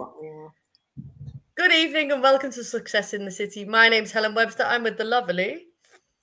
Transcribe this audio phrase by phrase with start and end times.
[0.00, 0.50] what we are.
[1.56, 3.66] Good evening and welcome to Success in the City.
[3.66, 4.62] My name's Helen Webster.
[4.62, 5.66] I'm with the lovely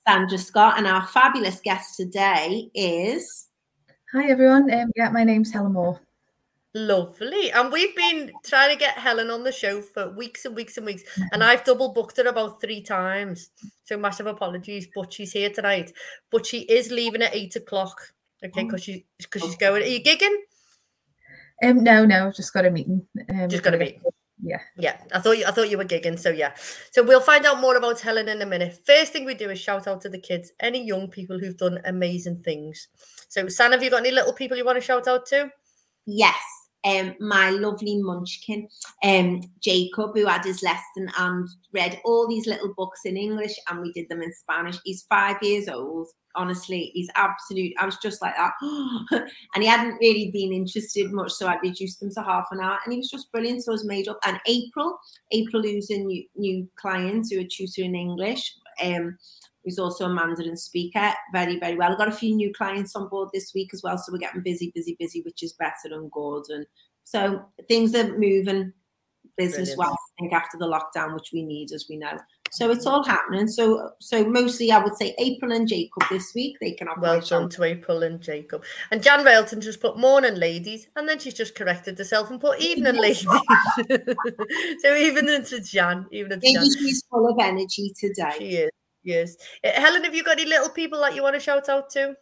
[0.08, 3.50] Sandra Scott, and our fabulous guest today is.
[4.14, 4.74] Hi everyone.
[4.74, 5.96] Um, yeah, my name's Helen Maw.
[6.74, 7.52] Lovely.
[7.52, 10.86] And we've been trying to get Helen on the show for weeks and weeks and
[10.88, 11.04] weeks.
[11.32, 13.52] And I've double booked her about three times.
[13.84, 14.88] So massive apologies.
[14.96, 15.94] But she's here tonight.
[16.32, 17.96] But she is leaving at eight o'clock.
[18.44, 19.84] Okay, because she because she's going.
[19.84, 20.36] Are you gigging?
[21.64, 23.06] Um, no, no, I've just got a meeting.
[23.30, 24.02] Um, Just got a meeting.
[24.42, 24.60] Yeah.
[24.78, 26.20] Yeah, I thought you, I thought you were gigging.
[26.20, 26.54] So yeah,
[26.92, 28.80] so we'll find out more about Helen in a minute.
[28.86, 31.80] First thing we do is shout out to the kids, any young people who've done
[31.86, 32.88] amazing things.
[33.30, 35.52] So, San, have you got any little people you want to shout out to?
[36.06, 36.36] Yes,
[36.86, 38.70] um, my lovely munchkin,
[39.04, 43.82] um, Jacob, who had his lesson and read all these little books in English, and
[43.82, 44.78] we did them in Spanish.
[44.84, 46.08] He's five years old.
[46.38, 47.74] Honestly, he's absolute.
[47.78, 48.54] I was just like that,
[49.12, 52.78] and he hadn't really been interested much, so I reduced them to half an hour,
[52.86, 53.64] and he was just brilliant.
[53.64, 54.20] So I was made up.
[54.26, 54.98] And April,
[55.32, 59.18] April, who's a new new client who are tutoring English, um,
[59.68, 61.92] who's also a Mandarin speaker, very, very well.
[61.92, 63.98] I've got a few new clients on board this week as well.
[63.98, 66.44] So we're getting busy, busy, busy, which is better than good.
[66.50, 66.66] And
[67.04, 68.72] so things are moving
[69.36, 72.18] business well, I think, after the lockdown, which we need, as we know.
[72.52, 73.48] So it's all happening.
[73.48, 76.58] So so mostly I would say April and Jacob this week.
[76.60, 78.64] They can have Well done to April and Jacob.
[78.92, 82.60] And Jan Railton just put morning ladies, and then she's just corrected herself and put
[82.60, 83.28] evening ladies.
[84.80, 86.62] so evening to Jan, evening to Jan.
[86.62, 88.36] Maybe she's full of energy today.
[88.38, 88.72] She is.
[89.04, 89.38] Yes.
[89.64, 92.18] Uh, Helen, have you got any little people that you want to shout out to?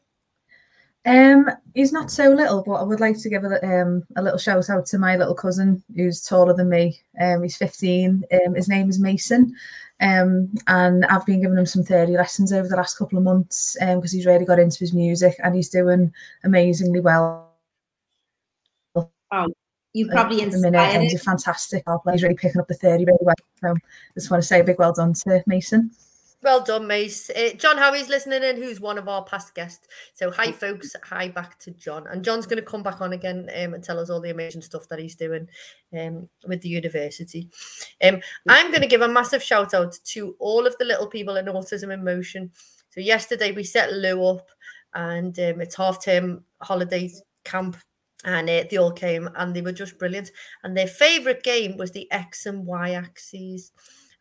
[1.06, 4.40] Um, he's not so little, but I would like to give a, um, a little
[4.40, 7.00] shout out to my little cousin who's taller than me.
[7.20, 8.24] Um, he's 15.
[8.32, 9.54] Um, his name is Mason.
[10.02, 13.78] Um, and I've been giving him some 30 lessons over the last couple of months
[13.82, 16.12] um, because he's really got into his music and he's doing
[16.44, 17.54] amazingly well.
[19.94, 22.00] You probably at the minute, and inspired he's a fantastic player.
[22.12, 23.36] He's really picking up the 30 really well.
[23.62, 23.76] So
[24.14, 25.92] just want to say a big well done to Mason.
[26.46, 27.32] Well done, Mace.
[27.32, 29.88] Uh, John Howie's listening in, who's one of our past guests.
[30.14, 30.96] So, hi, folks.
[31.06, 32.06] Hi back to John.
[32.06, 34.62] And John's going to come back on again um, and tell us all the amazing
[34.62, 35.48] stuff that he's doing
[36.00, 37.50] um, with the university.
[38.04, 41.36] Um, I'm going to give a massive shout out to all of the little people
[41.38, 42.52] in Autism in Motion.
[42.92, 44.48] So, yesterday we set Lou up,
[44.94, 47.12] and um, it's half term holiday
[47.44, 47.76] camp.
[48.24, 50.30] And uh, they all came and they were just brilliant.
[50.64, 53.72] And their favorite game was the X and Y axes.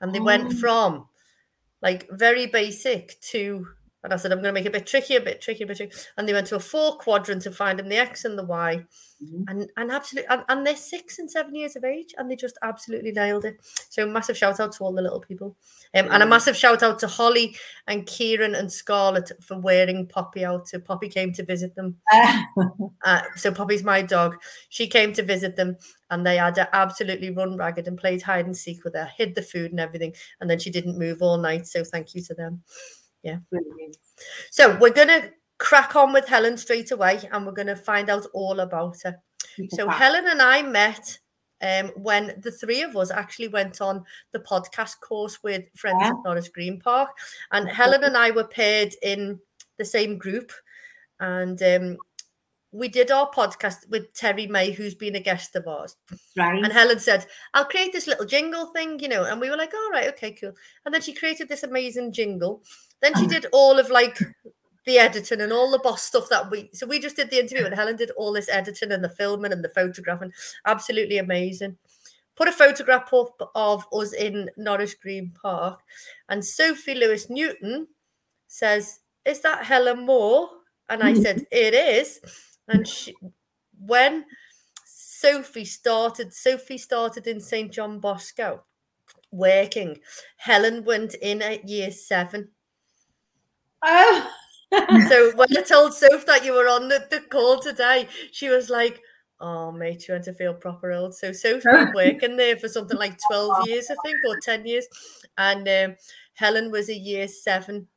[0.01, 0.57] And they went Oh.
[0.57, 1.07] from
[1.85, 3.69] like very basic to
[4.05, 5.67] and I said I'm going to make it a bit tricky, a bit tricky, a
[5.67, 5.97] bit tricky.
[6.17, 8.85] And they went to a four quadrant of finding the X and the Y,
[9.23, 9.45] Mhm.
[9.49, 12.59] and and absolutely, and, and they're six and seven years of age, and they just
[12.63, 13.57] absolutely nailed it.
[13.89, 15.57] So massive shout out to all the little people,
[15.95, 17.57] um, and a massive shout out to Holly
[17.87, 20.69] and Kieran and Scarlett for wearing Poppy out.
[20.69, 21.97] So Poppy came to visit them.
[23.05, 24.37] Uh, so Poppy's my dog.
[24.71, 25.77] She came to visit them,
[26.11, 29.35] and they had to absolutely run ragged and played hide and seek with her, hid
[29.35, 31.67] the food and everything, and then she didn't move all night.
[31.67, 32.63] So thank you to them.
[33.51, 33.97] Brilliant.
[34.51, 38.61] So we're gonna crack on with Helen straight away, and we're gonna find out all
[38.61, 39.17] about her.
[39.71, 41.19] So Helen and I met
[41.63, 46.09] um, when the three of us actually went on the podcast course with friends Yeah.
[46.09, 47.11] at Norris Green Park,
[47.53, 49.41] and Helen and I were paired in
[49.79, 50.53] the same group,
[51.21, 51.97] and um,
[52.73, 55.95] we did our podcast with Terry May, who's been a guest of ours.
[56.37, 56.63] right.
[56.65, 57.25] And Helen said,
[57.55, 59.23] I'll create this little jingle thing, you know.
[59.25, 60.53] And we were like, all right, okay, cool.
[60.85, 62.65] And then she created this amazing jingle.
[63.03, 64.19] Then she did all of like
[64.87, 67.65] the editing and all the boss stuff that we so we just did the interview
[67.65, 70.33] and Helen did all this editing and the filming and the photographing.
[70.67, 71.77] Absolutely amazing.
[72.37, 75.81] Put a photograph up of us in Norris Green Park,
[76.29, 77.87] and Sophie Lewis Newton
[78.49, 80.49] says, Is that Helen Maw?
[80.89, 82.21] And I said, It is.
[82.67, 83.15] And she,
[83.79, 84.25] when
[84.85, 87.73] Sophie started, Sophie started in St.
[87.73, 88.65] John Bosco
[89.31, 89.99] working.
[90.39, 92.51] Helen went in at year seven.
[93.85, 94.31] Oh.
[95.09, 98.71] So when I told Soph that you were on the, the call today, she was
[98.71, 99.01] like,
[99.41, 101.15] Oh, mate, you want to feel proper old.
[101.15, 104.87] So Soph's been working there for something like 12 years, I think, or 10 years.
[105.37, 105.97] And um,
[106.35, 107.89] Helen was a year seven.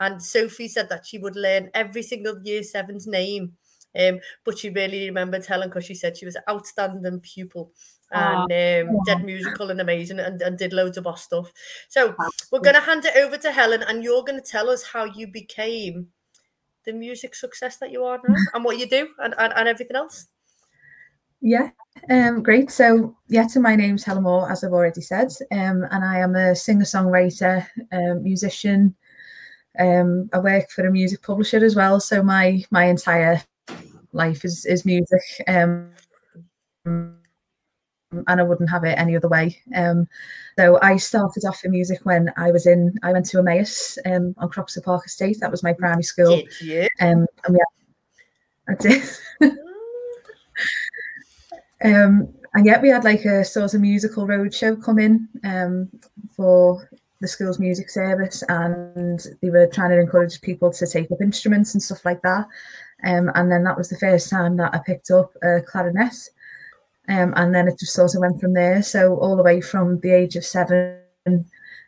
[0.00, 3.52] And Sophie said that she would learn every single year seven's name.
[3.98, 7.72] Um, but she really remembered Helen because she said she was an outstanding pupil
[8.10, 11.52] and um, did musical and amazing and, and did loads of boss stuff.
[11.88, 12.14] So
[12.50, 15.04] we're going to hand it over to Helen and you're going to tell us how
[15.04, 16.08] you became
[16.84, 19.96] the music success that you are now and what you do and, and, and everything
[19.96, 20.26] else.
[21.40, 21.70] Yeah,
[22.10, 22.70] um, great.
[22.70, 26.34] So, yeah, so my name's Helen Maw, as I've already said, um, and I am
[26.34, 28.96] a singer songwriter, um, musician.
[29.78, 33.40] Um, I work for a music publisher as well, so my my entire
[34.12, 35.20] life is is music.
[35.46, 35.90] Um,
[38.10, 39.60] and I wouldn't have it any other way.
[39.74, 40.08] Um,
[40.58, 42.94] so I started off in music when I was in.
[43.02, 45.38] I went to Emmaus um, on Croxteth Park Estate.
[45.40, 46.36] That was my primary school.
[46.36, 46.88] Did you?
[47.00, 49.02] Um, and yeah, I did.
[51.84, 55.88] um, and yet we had like a sort of musical roadshow come in um,
[56.34, 56.88] for
[57.20, 61.74] the school's music service, and they were trying to encourage people to take up instruments
[61.74, 62.46] and stuff like that.
[63.04, 66.14] Um, and then that was the first time that I picked up a clarinet.
[67.08, 68.82] Um, and then it just sort of went from there.
[68.82, 71.00] So all the way from the age of seven,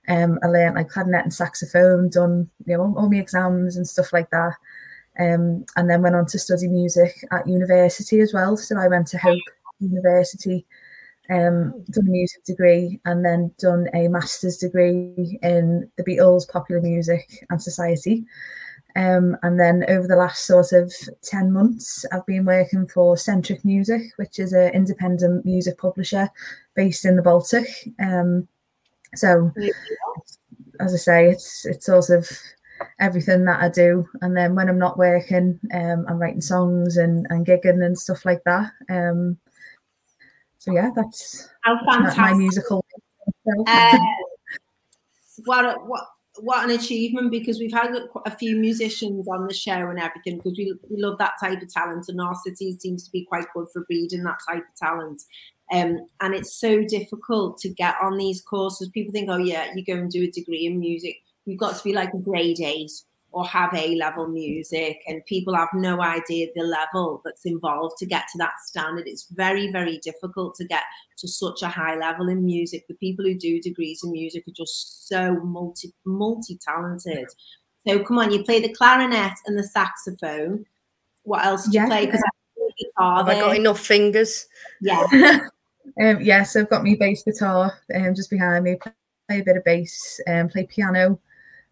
[0.09, 4.13] um, I learned like clarinet and saxophone, done you know all my exams and stuff
[4.13, 4.55] like that.
[5.19, 8.57] Um, and then went on to study music at university as well.
[8.57, 9.39] So I went to Hope
[9.81, 10.65] University,
[11.29, 16.81] um, done a music degree, and then done a master's degree in the Beatles, popular
[16.81, 18.25] music, and society.
[18.97, 20.93] Um, and then over the last sort of
[21.23, 26.29] 10 months, I've been working for Sentric Music, which is an independent music publisher
[26.75, 27.69] based in the Baltic.
[28.01, 28.49] Um,
[29.15, 29.53] so,
[30.79, 32.29] as I say, it's it's sort of
[32.99, 34.09] everything that I do.
[34.23, 38.25] And then when I'm not working, um, I'm writing songs and, and gigging and stuff
[38.25, 38.73] like that.
[38.89, 39.39] Um,
[40.59, 42.85] so, yeah, that's, that's my- musical.
[43.67, 43.99] Uh,
[45.45, 46.05] what what
[46.43, 47.95] what an achievement because we've had
[48.27, 51.73] a, few musicians on the show and everything because we, we love that type of
[51.73, 55.23] talent and our city seems to be quite good for breeding that type of talent.
[55.73, 58.89] Um, and it's so difficult to get on these courses.
[58.89, 61.17] People think oh yeah you go and do a degree in music.
[61.47, 62.91] You've got to be like a grade eight
[63.33, 68.07] or have A level music, and people have no idea the level that's involved to
[68.07, 69.07] get to that standard.
[69.07, 70.83] It's very, very difficult to get
[71.19, 72.87] to such a high level in music.
[72.89, 77.29] The people who do degrees in music are just so multi multi talented.
[77.87, 80.67] So come on, you play the clarinet and the saxophone.
[81.23, 81.87] What else do you Yeah.
[81.87, 82.07] play?
[82.07, 82.23] Because
[82.97, 84.47] I have I got enough fingers?
[84.81, 85.07] Yeah,
[86.03, 88.77] um, yes, I've got my bass guitar um, just behind me.
[88.77, 91.19] Play a bit of bass, um, play piano,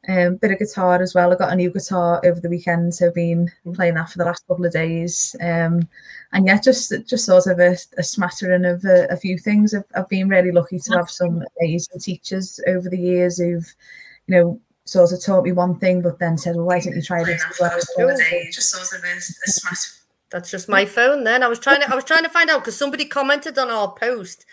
[0.07, 1.33] um, bit of guitar as well.
[1.33, 4.25] I got a new guitar over the weekend, so I've been playing that for the
[4.25, 5.35] last couple of days.
[5.41, 5.89] Um,
[6.33, 9.75] and yeah, just just sort of a, a smattering of a, a few things.
[9.75, 13.75] I've, I've been really lucky to have some amazing teachers over the years who've,
[14.29, 17.03] you know, sort of taught me one thing, but then said, "Well, why don't you
[17.03, 19.95] try this as well?" Just sort of a, a smattering.
[20.31, 21.25] That's just my phone.
[21.25, 23.71] Then I was trying to I was trying to find out because somebody commented on
[23.71, 24.45] our post,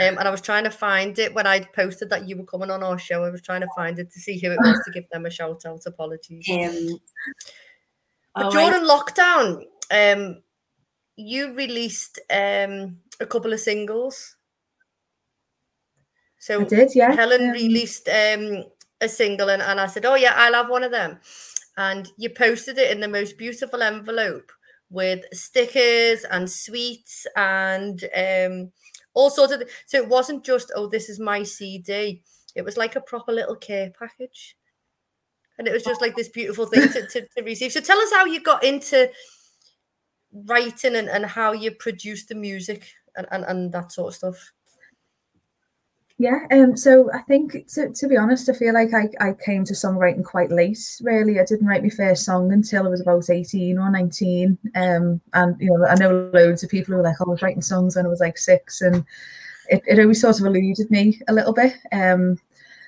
[0.00, 2.70] um, and I was trying to find it when I posted that you were coming
[2.70, 3.24] on our show.
[3.24, 5.30] I was trying to find it to see who it was to give them a
[5.30, 5.82] shout out.
[5.86, 6.48] Apologies.
[6.50, 7.00] um,
[8.34, 10.42] But during lockdown, um,
[11.16, 14.36] you released um a couple of singles.
[16.38, 17.12] So I did, yeah.
[17.12, 18.64] Helen Um, released um
[19.00, 21.20] a single and, and I said, Oh yeah, I'll have one of them.
[21.76, 24.50] And you posted it in the most beautiful envelope
[24.90, 28.72] with stickers and sweets and um
[29.14, 32.22] all sorts of so it wasn't just oh this is my CD.
[32.54, 34.56] It was like a proper little care package.
[35.58, 37.70] And it was just like this beautiful thing to, to, to receive.
[37.70, 39.10] So tell us how you got into
[40.32, 44.52] writing and, and how you produced the music and, and, and that sort of stuff.
[46.20, 49.64] Yeah, um, so I think to, to be honest, I feel like I, I came
[49.64, 51.40] to songwriting quite late, really.
[51.40, 54.58] I didn't write my first song until I was about 18 or 19.
[54.74, 57.40] Um, and, you know, I know loads of people who were like, oh, I was
[57.40, 58.82] writing songs when I was like six.
[58.82, 59.02] And
[59.70, 61.78] it, it always sort of eluded me a little bit.
[61.90, 62.38] Um,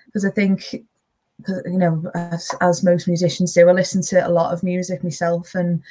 [0.05, 4.53] because I think, you know, as, as most musicians do, I listen to a lot
[4.53, 5.55] of music myself.
[5.55, 5.83] And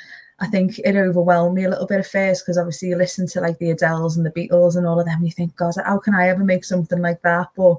[0.42, 3.42] I think it overwhelmed me a little bit at first because obviously you listen to
[3.42, 6.00] like the Adeles and the Beatles and all of them, and you think, God, how
[6.00, 7.50] can I ever make something like that?
[7.56, 7.78] But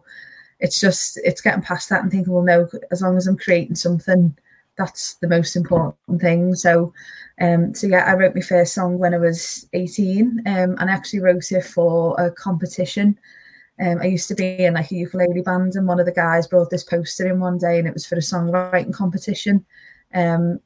[0.61, 3.75] it's just it's getting past that and thinking, well, no, as long as I'm creating
[3.75, 4.37] something,
[4.79, 6.55] that's the most important thing.
[6.55, 6.95] So,
[7.41, 10.93] um, so yeah, I wrote my first song when I was 18, um, and I
[10.93, 13.19] actually wrote it for a competition.
[13.81, 16.47] Um, I used to be in like a ukulele band, and one of the guys
[16.47, 19.67] brought this poster in one day, and it was for a songwriting competition.
[20.15, 20.61] Um,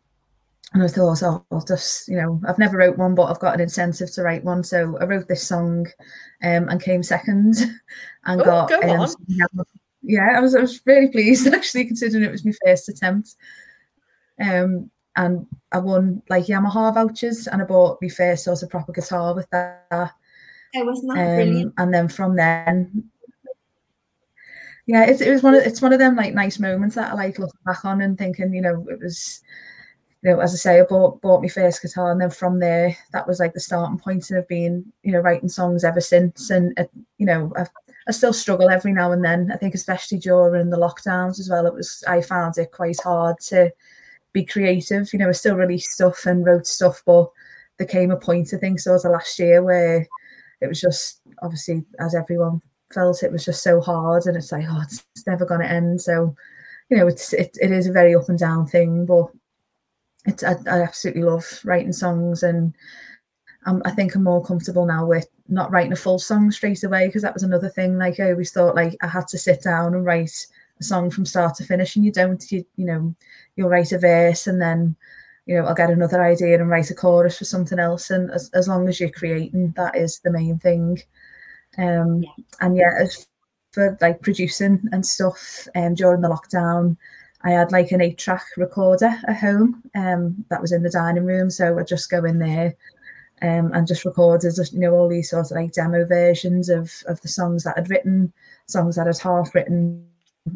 [0.75, 3.55] and I thought, oh, I'll just, you know, I've never wrote one, but I've got
[3.55, 4.65] an incentive to write one.
[4.65, 5.87] So I wrote this song
[6.43, 7.55] um, and came second
[8.27, 8.69] and Oh, got.
[8.69, 9.09] go um, on.
[10.03, 13.37] yeah, I was, I was really pleased actually, considering it was my first attempt.
[14.41, 18.93] Um, and I won like Yamaha vouchers and I bought my first sort of proper
[18.93, 20.13] guitar with that.
[20.75, 21.69] it wasn't that brilliant.
[21.69, 23.11] Um, and then from then,
[24.87, 27.15] yeah, it's, it was one of it's one of them like nice moments that I
[27.15, 29.41] like looking back on and thinking, you know, it was,
[30.23, 32.97] you know, as I say, I bought bought my first guitar, and then from there,
[33.13, 36.51] that was like the starting point, and I've been, you know, writing songs ever since,
[36.51, 36.85] and uh,
[37.19, 37.67] you know, I,
[38.09, 39.51] I still struggle every now and then.
[39.53, 43.37] I think especially during the lockdowns as well, it was I found it quite hard
[43.49, 43.73] to
[44.33, 45.13] be creative.
[45.13, 47.31] You know, I still released stuff and wrote stuff, but
[47.79, 50.07] there came a point I think sort of last year where
[50.61, 52.61] it was just obviously as everyone
[52.93, 55.71] felt it was just so hard and it's like oh it's, it's never going to
[55.71, 56.35] end so
[56.89, 59.27] you know it's it, it is a very up and down thing but
[60.27, 62.75] it's I, I absolutely love writing songs and
[63.67, 67.07] um, I think I'm more comfortable now with not writing a full song straight away
[67.07, 69.95] because that was another thing like I always thought like I had to sit down
[69.95, 70.47] and write
[70.79, 73.15] a song from start to finish and you don't you, you know
[73.57, 74.95] you'll write a verse and then
[75.47, 78.51] you know I'll get another idea and write a chorus for something else and as,
[78.55, 81.01] as long as you're creating that is the main thing
[81.79, 82.25] um.
[82.61, 83.27] And yeah, as
[83.73, 86.97] for like producing and stuff um, during the lockdown,
[87.47, 91.25] I had like an eight track recorder at home um, that was in the dining
[91.25, 91.49] room.
[91.49, 92.75] So I'd just go in there
[93.41, 97.21] um, and just recorded, you know, all these sorts of like demo versions of, of
[97.21, 98.33] the songs that I'd written,
[98.67, 100.05] songs that I'd half written,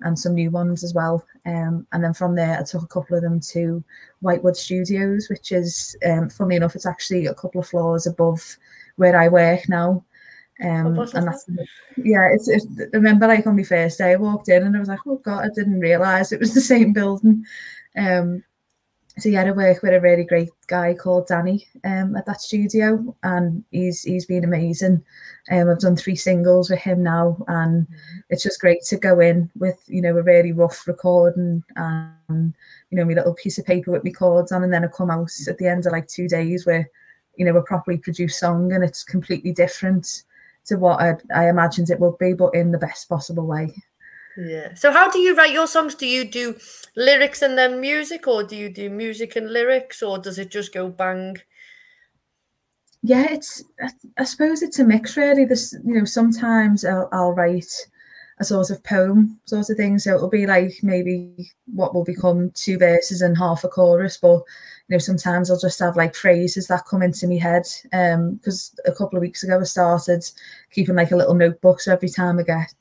[0.02, 1.24] and some new ones as well.
[1.46, 3.84] Um, and then from there, I took a couple of them to
[4.20, 8.56] Whitewood Studios, which is, um, funnily enough, it's actually a couple of floors above
[8.96, 10.04] where I work now.
[10.62, 11.48] Um, and that's
[11.96, 14.78] yeah, it's, it's, I remember like on my first day, I walked in and I
[14.78, 17.44] was like, oh god, I didn't realize it was the same building.
[17.96, 18.44] Um,
[19.18, 23.14] so yeah, I work with a really great guy called Danny um, at that studio,
[23.22, 25.02] and he's he's been amazing.
[25.50, 28.18] Um, I've done three singles with him now, and mm-hmm.
[28.30, 32.54] it's just great to go in with you know a really rough recording and
[32.90, 35.10] you know my little piece of paper with my chords on, and then I come
[35.10, 36.88] out at the end of like two days where
[37.36, 40.22] you know a properly produced song, and it's completely different
[40.70, 43.74] to what I, I imagined it would be, but in the best possible way.
[44.36, 44.74] Yeah.
[44.74, 45.94] So how do you write your songs?
[45.94, 46.56] Do you do
[46.96, 50.72] lyrics and then music, or do you do music and lyrics, or does it just
[50.72, 51.36] go bang?
[53.02, 53.64] Yeah, it's.
[54.18, 55.44] I suppose it's a mix, really.
[55.44, 57.72] This, you know, sometimes I'll, I'll write
[58.38, 59.98] a sort of poem sort of thing.
[59.98, 64.42] So it'll be like maybe what will become two verses and half a chorus, but
[64.90, 67.62] you know, sometimes I'll just have like phrases that come into my head.
[67.92, 70.28] Um, because a couple of weeks ago I started
[70.72, 71.80] keeping like a little notebook.
[71.80, 72.74] So every time I get,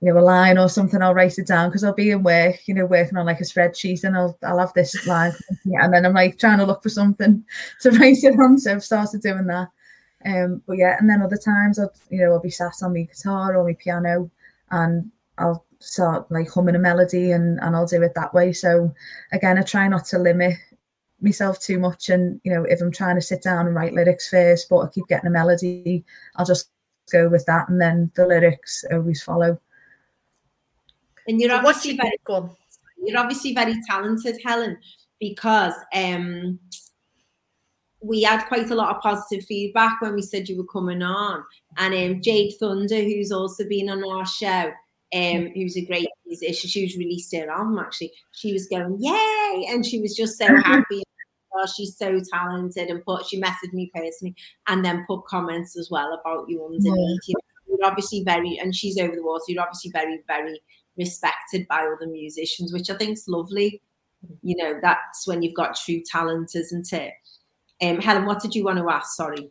[0.00, 2.66] you know, a line or something, I'll write it down because I'll be in work,
[2.66, 5.32] you know, working on like a spreadsheet and I'll I'll have this line
[5.66, 7.44] and then I'm like trying to look for something
[7.82, 8.56] to write it on.
[8.56, 9.68] So I've started doing that.
[10.24, 13.02] Um, but yeah, and then other times I'll, you know, I'll be sat on my
[13.02, 14.30] guitar or my piano
[14.70, 18.54] and I'll start like humming a melody and, and I'll do it that way.
[18.54, 18.94] So
[19.32, 20.56] again, I try not to limit
[21.22, 24.28] myself too much and you know if i'm trying to sit down and write lyrics
[24.28, 26.04] first but i keep getting a melody
[26.36, 26.70] i'll just
[27.10, 29.58] go with that and then the lyrics always follow
[31.28, 32.48] and you're obviously very good
[33.04, 34.76] you're obviously very talented helen
[35.20, 36.58] because um
[38.00, 41.44] we had quite a lot of positive feedback when we said you were coming on
[41.78, 44.72] and um jade thunder who's also been on our show
[45.14, 46.70] um, who's a great musician.
[46.70, 48.12] She was released her album actually.
[48.32, 49.66] She was going, Yay!
[49.68, 51.02] And she was just so happy
[51.54, 54.34] oh, she's so talented, and put she messaged me personally,
[54.66, 57.20] and then put comments as well about you underneath.
[57.26, 57.34] Yeah.
[57.68, 59.44] You are obviously very, and she's over the water.
[59.48, 60.60] You're obviously very, very
[60.98, 63.80] respected by other musicians, which I think is lovely.
[64.42, 67.14] You know, that's when you've got true talent, isn't it?
[67.80, 69.16] Um, Helen, what did you want to ask?
[69.16, 69.50] Sorry.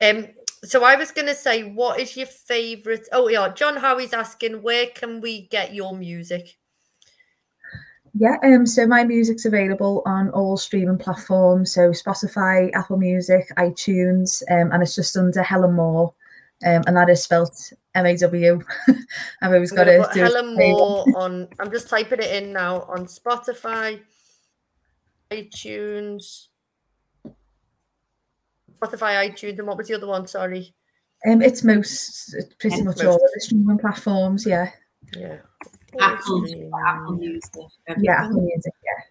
[0.00, 0.28] Um,
[0.64, 3.08] so I was going to say, what is your favorite?
[3.12, 6.56] Oh, yeah, John Howie's asking, where can we get your music?
[8.18, 14.42] Yeah, um, so my music's available on all streaming platforms, so Spotify, Apple Music, iTunes,
[14.50, 16.06] um, and it's just under Helen Maw,
[16.66, 17.54] um, and that is spelled
[17.94, 18.60] M A W.
[19.40, 21.46] I've always got to do Helen Maw on.
[21.60, 24.00] I'm just typing it in now on Spotify,
[25.30, 26.48] iTunes,
[28.82, 30.26] Spotify, iTunes, and what was the other one?
[30.26, 30.74] Sorry.
[31.24, 33.04] Um, it's most, it's pretty much most.
[33.04, 34.44] all the streaming platforms.
[34.44, 34.70] Yeah.
[35.16, 35.38] Yeah.
[36.00, 36.44] Apple,
[36.86, 37.52] Apple Music.
[37.98, 38.72] Yeah, Apple Music.
[38.84, 39.04] Yeah.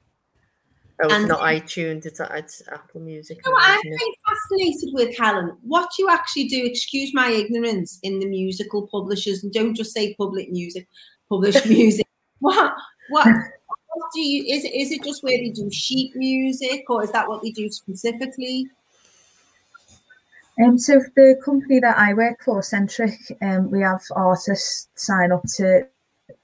[0.99, 2.05] Oh, it's and, not iTunes.
[2.05, 3.39] It's, it's Apple Music.
[3.45, 3.81] No, I'm
[4.27, 5.55] fascinated with Helen.
[5.61, 10.15] What you actually do, excuse my ignorance, in the musical publishers, and don't just say
[10.15, 10.87] public music,
[11.29, 12.07] published music.
[12.39, 12.73] What,
[13.09, 13.27] what,
[13.93, 14.43] what do you?
[14.51, 17.69] Is is it just where they do sheet music, or is that what they do
[17.69, 18.67] specifically?
[20.63, 25.43] Um, so the company that I work for, Sentric, um, we have artists sign up
[25.57, 25.87] to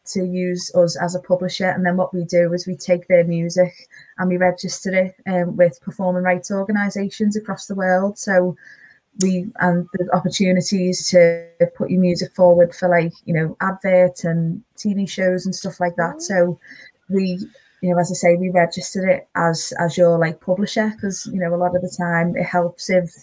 [0.05, 1.69] to use us as a publisher.
[1.69, 5.55] And then what we do is we take their music and we register it um,
[5.55, 8.17] with performing rights organisations across the world.
[8.17, 8.55] So
[9.21, 14.63] we and the opportunities to put your music forward for like you know advert and
[14.75, 16.21] TV shows and stuff like that.
[16.21, 16.59] So
[17.09, 17.39] we
[17.81, 21.39] you know as I say we register it as as your like publisher because you
[21.39, 23.13] know a lot of the time it helps if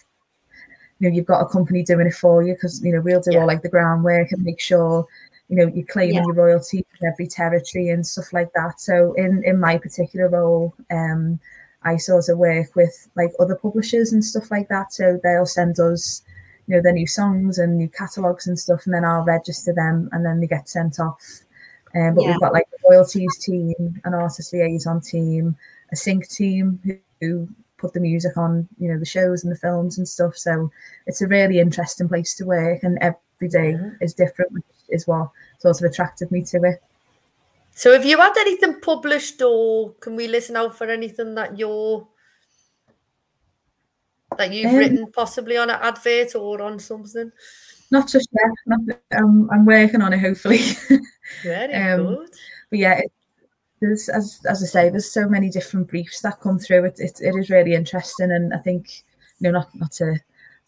[1.00, 3.32] you know you've got a company doing it for you because you know we'll do
[3.32, 3.40] yeah.
[3.40, 5.06] all like the groundwork and make sure
[5.50, 6.24] you know you're claiming yeah.
[6.24, 10.72] your royalty in every territory and stuff like that so in in my particular role
[10.90, 11.38] um
[11.82, 15.78] i sort of work with like other publishers and stuff like that so they'll send
[15.80, 16.22] us
[16.70, 20.08] you know their new songs and new catalogs and stuff, and then I'll register them,
[20.12, 21.40] and then they get sent off.
[21.96, 22.30] Um, but Yeah.
[22.30, 25.56] we've got like a royalties team, an artist liaison team,
[25.90, 29.58] a sync team who, who put the music on, you know, the shows and the
[29.58, 30.36] films and stuff.
[30.36, 30.70] So
[31.08, 35.30] it's a really interesting place to work, and every day is different, which is what
[35.58, 36.82] sort of attracted me to it.
[37.74, 42.06] So have you had anything published or can we listen out for anything that you're
[44.38, 47.32] that you've Um, written possibly on an advert or on something?
[47.90, 48.50] Not just yet.
[48.66, 50.60] Not, um, I'm working on it, hopefully.
[51.42, 52.30] Very Um, good.
[52.70, 53.12] but yeah, it,
[53.80, 56.84] there's as as I say, there's so many different briefs that come through.
[56.84, 59.04] It it, it is really interesting, and I think
[59.40, 60.20] you know not not to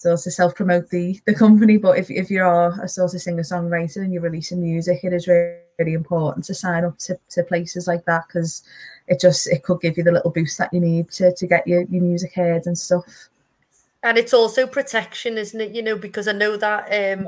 [0.03, 3.21] sort of self promote the the company, but if if you are a sort of
[3.21, 7.19] singer songwriter and you're releasing music, it is really, really important to sign up to,
[7.31, 8.63] to places like that because
[9.07, 11.67] it just it could give you the little boost that you need to to get
[11.67, 13.29] your your music heard and stuff.
[14.03, 15.73] And it's also protection, isn't it?
[15.73, 17.27] You know, because I know that um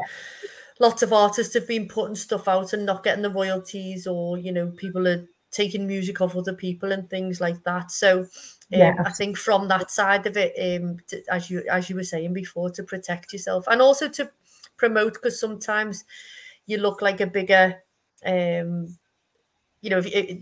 [0.81, 4.53] lots of artists have been putting stuff out and not getting the royalties or you
[4.53, 7.93] know, people are taking music off other people and things like that.
[7.93, 8.27] So
[8.75, 11.97] um, Yeah, I think from that side of it, um, to, as you as you
[11.97, 14.31] were saying before, to protect yourself and also to
[14.77, 16.05] promote, because sometimes
[16.67, 17.83] you look like a bigger,
[18.25, 18.97] um,
[19.81, 20.39] you know, if, if,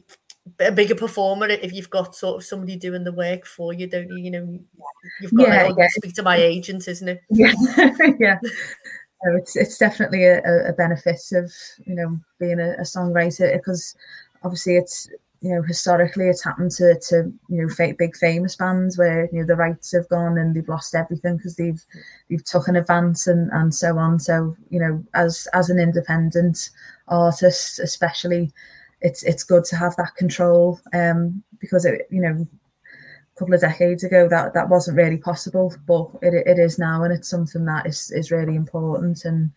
[0.58, 4.08] a bigger performer if you've got sort of somebody doing the work for you, don't
[4.08, 4.16] you?
[4.24, 4.58] You know,
[5.20, 5.88] you've got Yeah, like, oh, yeah.
[5.90, 7.22] speak to my agent, isn't it?
[7.30, 7.52] Yeah,
[8.18, 8.38] yeah.
[9.24, 11.52] So it's it's definitely a, a- a benefit of
[11.86, 13.94] you know being a, a songwriter because
[14.42, 15.08] obviously it's
[15.42, 19.46] you know historically it's happened to to you know big famous bands where you know
[19.46, 21.84] the rights have gone and they've lost everything because they've
[22.30, 24.20] they've took an advance and and so on.
[24.20, 26.70] So you know as as an independent
[27.08, 28.52] artist, especially,
[29.00, 32.46] it's it's good to have that control um because it you know
[33.34, 37.02] a couple of decades ago that that wasn't really possible but it, it is now
[37.02, 39.50] and it's something that is is really important and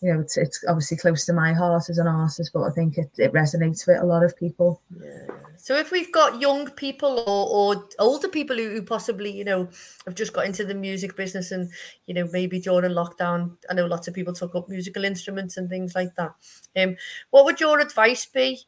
[0.00, 2.98] you know it's it's obviously close to my heart as an artist but i think
[2.98, 5.26] it, it resonates with a lot of people Yeah.
[5.60, 9.68] So if we've got young people or, or older people who, who possibly, you know,
[10.06, 11.70] have just got into the music business and,
[12.06, 15.68] you know, maybe during lockdown, I know lots of people took up musical instruments and
[15.68, 16.34] things like that.
[16.76, 16.96] Um,
[17.30, 18.60] what would your advice be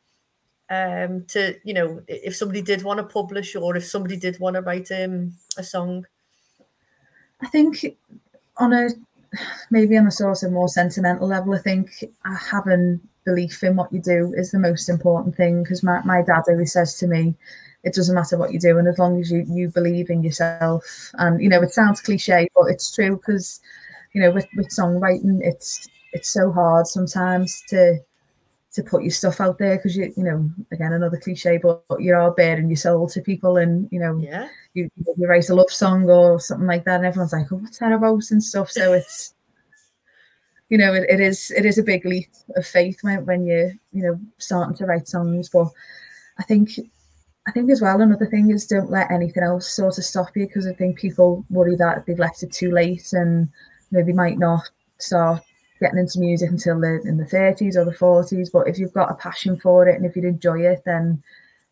[0.68, 4.56] um to, you know, if somebody did want to publish or if somebody did want
[4.56, 6.06] to write um, a song?
[7.42, 7.96] i think
[8.58, 8.88] on a
[9.70, 12.04] maybe on a sort of more sentimental level i think
[12.50, 16.42] having belief in what you do is the most important thing because my, my dad
[16.48, 17.36] always says to me
[17.82, 21.10] it doesn't matter what you do and as long as you you believe in yourself.
[21.14, 23.60] And you know it sounds cliche but it's true because
[24.12, 27.98] you know with, with songwriting it's it's so hard sometimes to
[28.72, 32.00] to put your stuff out there because you you know again another cliche but, but
[32.00, 34.48] you are bearing your soul to people and you know Yeah.
[34.74, 37.78] you, you write a love song or something like that and everyone's like oh what's
[37.78, 38.30] that about?
[38.30, 38.70] and stuff.
[38.70, 39.34] So it's
[40.68, 43.72] you know it, it is it is a big leap of faith when, when you're
[43.92, 45.48] you know starting to write songs.
[45.48, 45.68] But
[46.38, 46.70] i think
[47.46, 50.46] i think as well another thing is don't let anything else sort of stop you
[50.46, 53.48] because i think people worry that they've left it too late and
[53.90, 54.62] maybe might not
[54.98, 55.42] start
[55.80, 59.10] getting into music until they're in the 30s or the 40s but if you've got
[59.10, 61.22] a passion for it and if you enjoy it then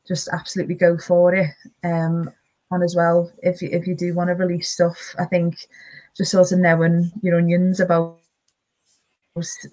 [0.06, 1.50] just absolutely go for it.
[1.84, 2.32] Um
[2.70, 5.56] and as well if you, if you do want to release stuff i think
[6.14, 8.18] just sort of knowing your onions about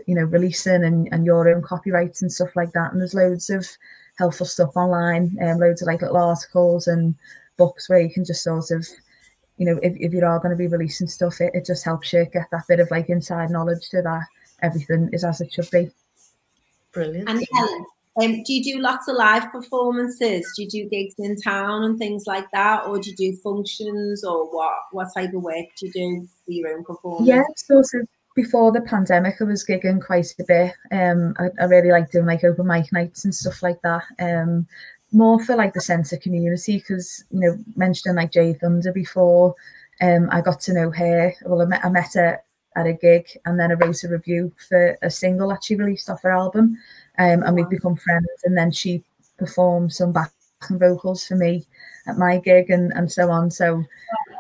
[0.08, 2.92] you know releasing and, and your own copyrights and stuff like that.
[2.92, 3.68] And there's loads of
[4.18, 7.16] helpful stuff online and loads of like little articles and
[7.58, 8.88] books where you can just sort of
[9.58, 11.84] you know if, if you are all going to be releasing stuff it, it just
[11.84, 14.22] helps you get that bit of like inside knowledge so that
[14.62, 15.90] everything is as it should be
[16.96, 17.30] Brilliant.
[17.30, 17.86] And Helen,
[18.22, 20.52] um, do you do lots of live performances?
[20.56, 24.24] Do you do gigs in town and things like that, or do you do functions,
[24.24, 24.74] or what?
[24.94, 27.28] What type of work do you do for your own performance?
[27.28, 30.74] Yeah, sort of before the pandemic, I was gigging quite a bit.
[30.90, 34.04] Um, I, I really like doing like open mic nights and stuff like that.
[34.18, 34.68] Um,
[35.12, 39.56] more for like the sense of community because you know mentioning like Jade Thunder before.
[40.02, 41.34] Um, I got to know her.
[41.46, 42.44] Well, I met, I met her
[42.76, 46.10] at a gig and then I wrote a review for a single that she released
[46.10, 46.78] off her album.
[47.18, 48.28] Um, and we've become friends.
[48.44, 49.04] And then she
[49.38, 51.66] performed some backing vocals for me
[52.08, 53.50] at my gig and, and so on.
[53.52, 53.84] So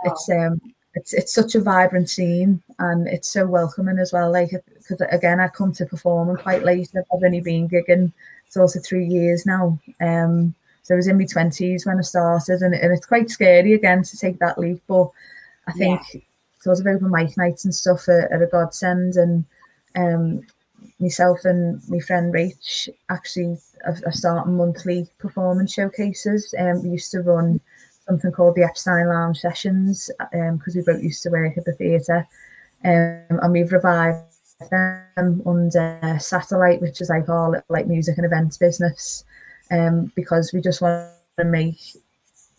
[0.04, 0.60] it's um
[0.94, 4.32] it's it's such a vibrant scene and it's so welcoming as well.
[4.32, 6.90] Like because again, I come to perform and quite late.
[6.96, 8.12] I've only been gigging
[8.56, 9.78] sort of three years now.
[10.00, 13.74] Um, so I was in my twenties when I started, and, and it's quite scary
[13.74, 14.82] again to take that leap.
[14.88, 15.08] But
[15.68, 16.02] I think
[16.62, 19.16] sort of open mic nights and stuff are, are a godsend.
[19.24, 19.46] And
[19.96, 20.48] um,
[21.00, 26.54] myself and my friend Rach actually are, starting monthly performance showcases.
[26.58, 27.60] Um, we used to run
[28.08, 32.26] something called the Epstein Lounge Sessions because we both used to work at the theatre.
[32.86, 38.58] um, and we've revived them under Satellite, which is like our like music and events
[38.58, 39.24] business,
[39.72, 41.80] um, because we just want to make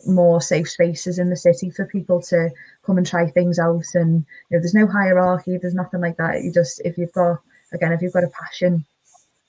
[0.07, 2.51] more safe spaces in the city for people to
[2.85, 3.85] come and try things out.
[3.95, 6.43] And you know, there's no hierarchy, there's nothing like that.
[6.43, 7.41] You just if you've got
[7.73, 8.85] again, if you've got a passion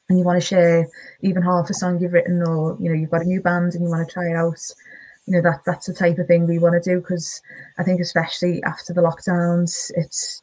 [0.10, 0.88] and you want to share
[1.21, 3.83] even half a song you've written, or you know, you've got a new band and
[3.83, 4.60] you want to try it out,
[5.25, 7.41] you know, that that's the type of thing we want to do because
[7.77, 10.41] I think especially after the lockdowns, it's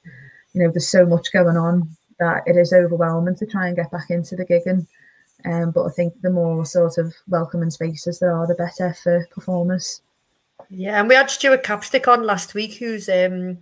[0.55, 1.89] you know, there's so much going on
[2.19, 4.87] that it is overwhelming to try and get back into the gigging.
[5.45, 9.27] Um, but I think the more sort of welcoming spaces there are, the better for
[9.31, 10.01] performers.
[10.71, 13.59] Yeah, and we had Stuart Capstick on last week, who's um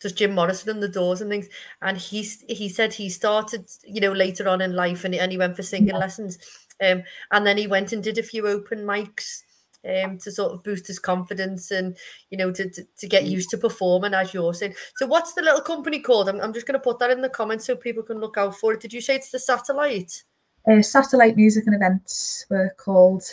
[0.00, 1.48] does Jim Morrison and the Doors and things,
[1.82, 5.36] and he's he said he started you know later on in life and, and he
[5.36, 5.98] went for singing yeah.
[5.98, 6.38] lessons,
[6.82, 9.42] um, and then he went and did a few open mics
[9.86, 11.96] um, to sort of boost his confidence and
[12.30, 13.30] you know to, to, to, get mm.
[13.30, 14.74] used to performing as you're saying.
[14.96, 16.28] So what's the little company called?
[16.28, 18.56] I'm, I'm just going to put that in the comments so people can look out
[18.56, 18.80] for it.
[18.80, 20.24] Did you say it's the Satellite?
[20.70, 23.24] Uh, satellite music and events were called.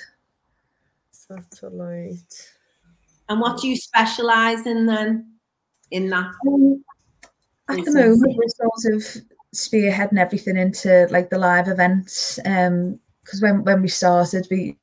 [1.11, 2.51] Satellite.
[3.27, 5.33] And what do you specialise in then?
[5.91, 6.31] In that?
[6.47, 6.83] Um,
[7.67, 9.23] at the moment, we're sort of
[9.55, 12.39] spearheading everything into like the live events.
[12.45, 14.77] Um, because when when we started, we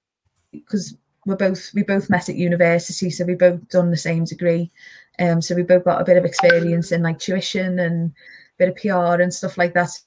[0.51, 4.71] because we're both we both met at university, so we both done the same degree.
[5.19, 8.13] Um, so we both got a bit of experience in like tuition and a
[8.59, 9.91] bit of PR and stuff like that.
[9.91, 10.03] So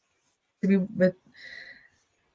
[0.64, 1.16] we were,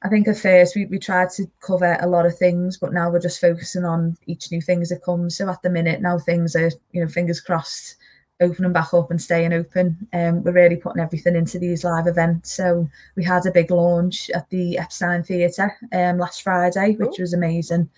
[0.02, 3.10] I think at first we, we tried to cover a lot of things, but now
[3.10, 5.36] we're just focusing on each new thing as it comes.
[5.36, 7.96] So at the minute now things are, you know, fingers crossed,
[8.40, 10.08] opening back up and staying open.
[10.12, 12.52] Um, we're really putting everything into these live events.
[12.52, 17.34] So we had a big launch at the Epstein Theatre um, last Friday, which was
[17.34, 17.90] amazing.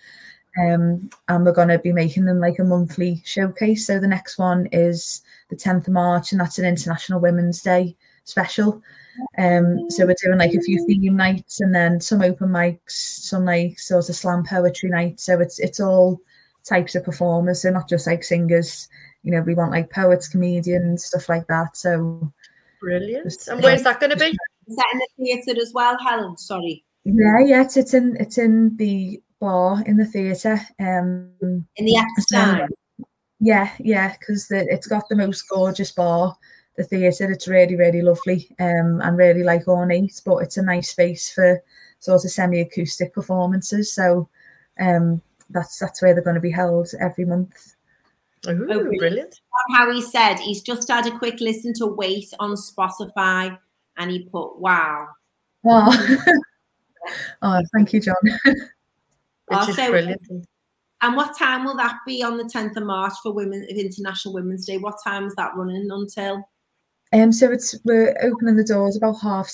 [0.59, 3.87] Um, and we're going to be making them like a monthly showcase.
[3.87, 7.95] So the next one is the 10th of March, and that's an International Women's Day
[8.23, 8.81] special.
[9.37, 13.45] Um, so we're doing like a few theme nights and then some open mics, some
[13.45, 15.23] like sort of slam poetry nights.
[15.23, 16.19] So it's it's all
[16.63, 18.87] types of performers, so not just like singers.
[19.23, 21.77] You know, we want like poets, comedians, stuff like that.
[21.77, 22.31] So
[22.79, 23.25] brilliant.
[23.25, 24.35] Just, and where's that going to be?
[24.67, 26.37] Is that in the theatre as well, Helen?
[26.37, 26.83] Sorry.
[27.05, 30.59] Yeah, yeah, it's, it's in it's in the bar in the theatre.
[30.79, 32.67] Um, in the Epstein.
[33.41, 36.37] Yeah, yeah, because it's got the most gorgeous bar.
[36.77, 40.91] The theatre, it's really, really lovely um, and really like ornate, but it's a nice
[40.91, 41.61] space for
[41.99, 43.91] sort of semi-acoustic performances.
[43.91, 44.29] So
[44.79, 47.75] um, that's that's where they're going to be held every month.
[48.47, 49.41] Ooh, oh, brilliant!
[49.75, 53.57] Howie said he's just had a quick listen to "Wait" on Spotify,
[53.97, 55.09] and he put, "Wow."
[55.63, 55.89] Wow.
[57.41, 58.15] oh, thank you, John.
[59.47, 60.47] Which is brilliant.
[61.01, 64.65] And what time will that be on the 10th of March for Women International Women's
[64.65, 64.77] Day?
[64.77, 66.47] What time is that running until?
[67.11, 69.51] Um, so it's we're opening the doors about half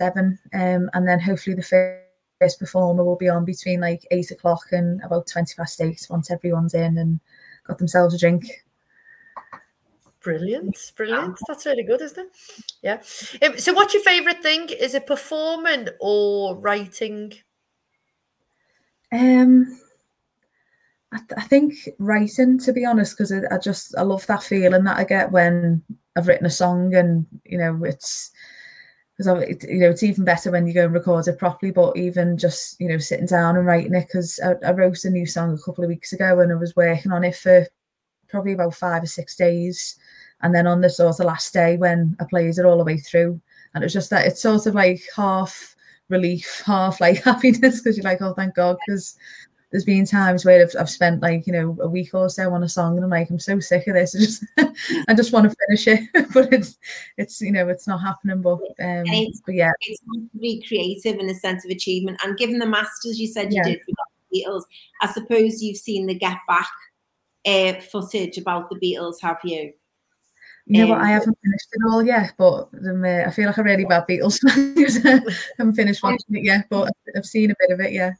[0.00, 1.98] seven, um, and then hopefully the
[2.40, 6.30] first performer will be on between like eight o'clock and about twenty past eight once
[6.30, 7.18] everyone's in and
[7.66, 8.44] got themselves a drink.
[10.20, 11.38] Brilliant, brilliant.
[11.48, 12.32] That's really good, isn't it?
[12.82, 13.02] Yeah.
[13.46, 14.68] Um, so, what's your favourite thing?
[14.68, 17.32] Is it performing or writing?
[19.14, 19.78] Um,
[21.12, 24.42] I, th- I think writing, to be honest, because I, I, just I love that
[24.42, 25.82] feeling that I get when
[26.16, 28.32] I've written a song, and you know it's
[29.16, 31.70] because you know it's even better when you go and record it properly.
[31.70, 35.10] But even just you know sitting down and writing it, because I, I wrote a
[35.10, 37.64] new song a couple of weeks ago, and I was working on it for
[38.28, 39.96] probably about five or six days,
[40.42, 42.98] and then on the sort of last day when I played it all the way
[42.98, 43.40] through,
[43.74, 45.73] and it was just that it's sort of like half
[46.08, 49.16] relief, half like happiness because you're like, oh, thank God, because
[49.74, 52.62] there's been times where I've, I've spent like you know a week or so on
[52.62, 54.14] a song and I'm like I'm so sick of this.
[54.14, 54.44] I just
[55.08, 56.78] I just want to finish it but it's
[57.16, 59.02] it's you know it's not happening but um
[59.44, 59.72] but yeah.
[59.80, 62.20] it's to be creative in a sense of achievement.
[62.22, 63.70] And given the masters you said you yeah.
[63.70, 63.96] did with
[64.30, 64.62] the Beatles
[65.02, 66.70] I suppose you've seen the Get Back
[67.44, 69.72] uh, footage about the Beatles have you
[70.66, 71.06] you know um, what?
[71.06, 74.06] I haven't finished it all yet, but um, uh, I feel like a really bad
[74.08, 74.74] Beatles fan.
[75.28, 77.92] I haven't finished watching it yet, but I've seen a bit of it.
[77.92, 78.12] Yeah.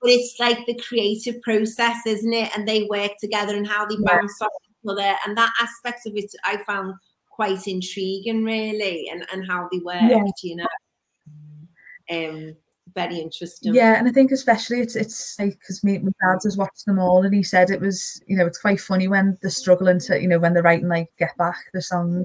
[0.00, 2.56] But it's like the creative process, isn't it?
[2.56, 6.14] And they work together and how they bounce off each other, and that aspect of
[6.16, 6.94] it I found
[7.30, 9.96] quite intriguing, really, and and how they work.
[10.02, 10.24] Yeah.
[10.42, 10.66] You know.
[12.10, 12.56] Um,
[12.94, 13.74] very interesting.
[13.74, 16.98] Yeah, and I think especially it's it's like because me my dad has watched them
[16.98, 20.20] all, and he said it was you know it's quite funny when they're struggling to
[20.20, 22.24] you know when they're writing like "Get Back" the song,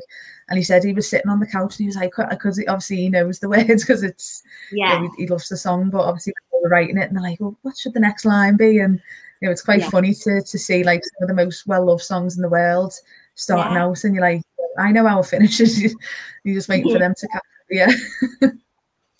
[0.49, 2.63] and he said he was sitting on the couch and he was like uh, because
[2.67, 5.89] obviously he knows the words because it's yeah you know, he, he, loves the song,
[5.89, 8.79] but obviously they're writing it and they're like, well, what should the next line be?
[8.79, 9.01] And
[9.41, 9.89] you know it's quite yeah.
[9.89, 12.93] funny to to see like some of the most well loved songs in the world
[13.36, 13.86] starting yeah.
[13.86, 14.43] out, and you're like
[14.77, 15.82] I know how it finishes.
[16.43, 17.43] You're just waiting for them to catch.
[17.69, 17.91] Yeah.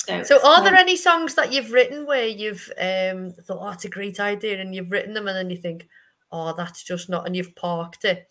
[0.10, 3.86] So, So, are there any songs that you've written where you've um, thought, "Oh, that's
[3.86, 5.88] a great idea," and you've written them, and then you think,
[6.32, 8.28] "Oh, that's just not," and you've parked it.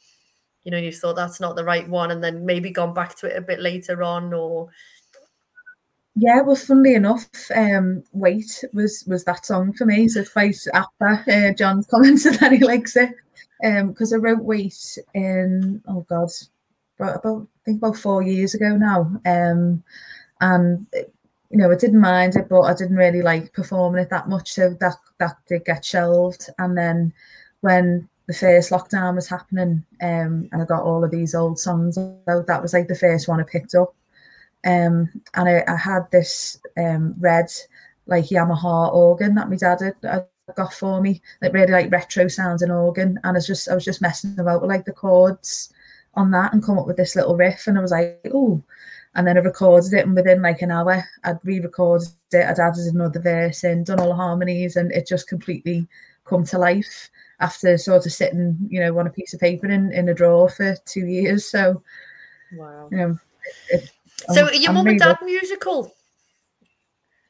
[0.65, 3.27] You know, you thought that's not the right one, and then maybe gone back to
[3.27, 4.71] it a bit later on, or
[6.17, 10.09] Yeah, well, funnily enough, um, "Wait" was was that song for me.
[10.09, 13.11] So twice after uh, John commented that he likes it,
[13.61, 16.31] because I wrote "Wait" in oh god,
[16.99, 19.83] about, about I think about four years ago now, um,
[20.41, 20.87] and
[21.51, 24.53] you know I didn't mind it, but I didn't really like performing it that much,
[24.53, 26.49] so that that did get shelved.
[26.59, 27.13] And then
[27.61, 31.97] when the first lockdown was happening, um, and I got all of these old songs
[31.99, 33.95] out, that was like the first one I picked up.
[34.67, 37.47] Um, and I, I had this um, red
[38.07, 42.29] like Yamaha organ that my dad had, had got for me, like really like retro
[42.29, 44.93] sounds sounding organ, and I was just I was just messing about with like the
[44.93, 45.73] chords
[46.15, 48.63] on that and come up with this little riff, and I was like, oh,
[49.19, 52.87] and then I recorded it, and within like an hour, I'd re-recorded it, I'd added
[52.87, 55.89] another verse in, done all the harmonies, and it just completely
[56.25, 59.93] come to life after sort of sitting, you know, on a piece of paper in
[59.93, 61.45] in a drawer for two years.
[61.45, 61.83] So,
[62.53, 62.89] wow.
[62.93, 63.19] you know.
[63.71, 63.91] It,
[64.33, 65.93] So, I'm- are your I'm mum and really dad musical?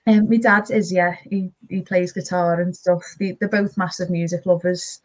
[0.07, 3.03] Um, my dad is, yeah, he, he plays guitar and stuff.
[3.19, 5.01] They, they're both massive music lovers,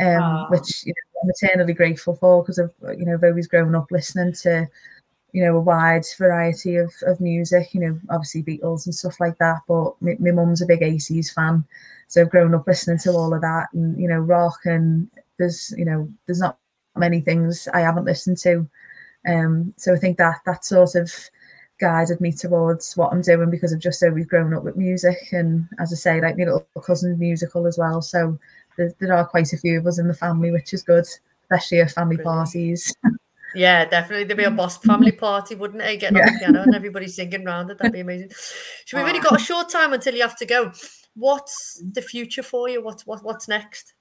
[0.00, 3.74] um, which you know, I'm eternally grateful for because I've, you know, I've always grown
[3.74, 4.66] up listening to,
[5.36, 9.36] you know, a wide variety of, of music, you know, obviously Beatles and stuff like
[9.36, 9.58] that.
[9.68, 11.62] But my, my mum's a big ACs fan.
[12.08, 15.74] So I've grown up listening to all of that and, you know, rock and there's,
[15.76, 16.56] you know, there's not
[16.96, 18.66] many things I haven't listened to.
[19.28, 21.12] Um, so I think that that sort of
[21.78, 25.68] guided me towards what I'm doing because I've just always grown up with music and
[25.78, 28.00] as I say, like my little cousin's musical as well.
[28.00, 28.38] So
[28.78, 31.04] there, there are quite a few of us in the family, which is good,
[31.42, 32.38] especially at family Brilliant.
[32.38, 32.94] parties.
[33.54, 34.24] Yeah, definitely.
[34.24, 36.00] There'd be a boss family party, wouldn't it?
[36.00, 37.78] Getting on the piano and everybody singing round it.
[37.78, 38.30] That'd be amazing.
[38.86, 40.70] So we've only got a short time until you have to go.
[41.14, 42.82] What's the future for you?
[42.82, 43.94] What's what, what's next?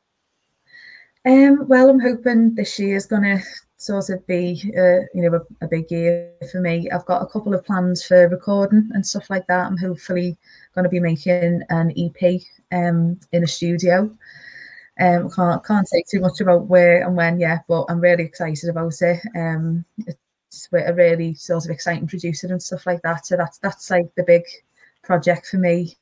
[1.26, 3.44] Um, well, I'm hoping this year is going to
[3.78, 6.88] sort of be, uh, you know, a, a big year for me.
[6.92, 9.66] I've got a couple of plans for recording and stuff like that.
[9.66, 10.38] I'm hopefully
[10.76, 14.12] going to be making an EP um, in a studio.
[15.00, 18.70] Um, can't can't say too much about where and when yet, but I'm really excited
[18.70, 19.20] about it.
[19.36, 23.26] Um, it's a really sort of exciting producer and stuff like that.
[23.26, 24.44] So that's that's like the big
[25.04, 25.98] project for me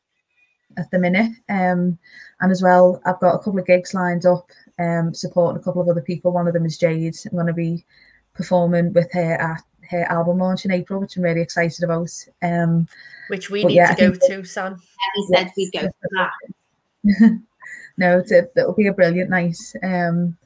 [0.78, 1.32] at the minute.
[1.50, 1.98] Um,
[2.42, 5.82] and as well, I've got a couple of gigs lined up um, supporting a couple
[5.82, 6.32] of other people.
[6.32, 7.16] One of them is Jade.
[7.26, 7.86] I'm going to be
[8.34, 12.10] performing with her at her album launch in April, which I'm really excited about.
[12.42, 12.88] Um,
[13.28, 14.82] Which we need yeah, to go to, Sam.
[15.16, 17.40] he said we'd go for that.
[17.98, 19.58] no, it's a, it'll be a brilliant night.
[19.82, 20.38] Um,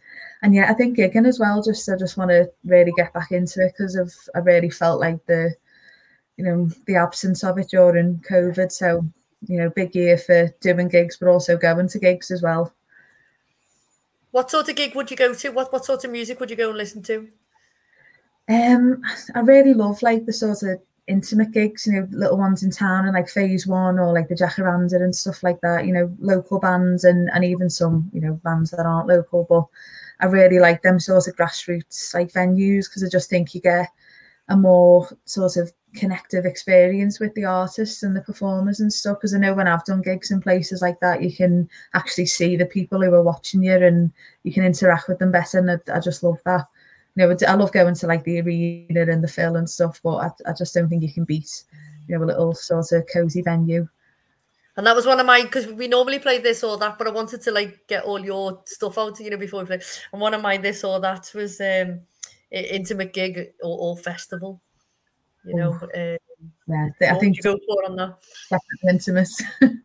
[0.42, 1.62] and yeah, I think gigging as well.
[1.64, 5.00] Just I just want to really get back into it because of I really felt
[5.00, 5.56] like the,
[6.38, 8.72] you know, the absence of it during COVID.
[8.72, 9.04] So
[9.48, 12.74] you know, big year for doing gigs, but also going to gigs as well.
[14.32, 15.50] What sort of gig would you go to?
[15.50, 17.28] What what sort of music would you go and listen to?
[18.50, 19.02] Um,
[19.36, 23.06] I really love like the sort of intimate gigs, you know, little ones in town
[23.06, 25.86] and like Phase One or like the Jacaranda and stuff like that.
[25.86, 29.66] You know, local bands and and even some you know bands that aren't local, but
[30.20, 33.90] I really like them sort of grassroots like venues because I just think you get
[34.50, 39.18] a more sort of connective experience with the artists and the performers and stuff.
[39.18, 42.56] Because I know when I've done gigs in places like that, you can actually see
[42.56, 44.12] the people who are watching you and
[44.44, 45.60] you can interact with them better.
[45.60, 46.68] And I, I just love that
[47.18, 50.18] you know, I love going to like the arena and the Phil and stuff, but
[50.18, 51.64] I, I just don't think you can beat,
[52.08, 53.88] you know, a little sort of cozy venue.
[54.76, 57.10] And that was one of my because we normally play this or that, but I
[57.10, 59.82] wanted to like get all your stuff out, you know, before we play.
[60.12, 62.02] And one of my this or that was um
[62.54, 64.62] i- intimate gig or, or festival.
[65.44, 66.18] You know, uh,
[66.68, 68.18] Yeah, I would think you go for on that.
[68.52, 69.30] definitely intimate.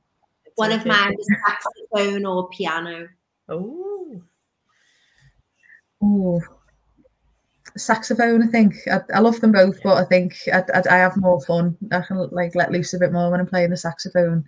[0.57, 1.19] One of Intimate mine gig.
[1.19, 3.09] was saxophone or piano.
[3.49, 4.21] Oh,
[6.05, 6.41] Ooh.
[7.77, 11.17] Saxophone, I think I, I love them both, but I think I, I, I have
[11.17, 11.77] more fun.
[11.91, 14.45] I can like let loose a bit more when I'm playing the saxophone.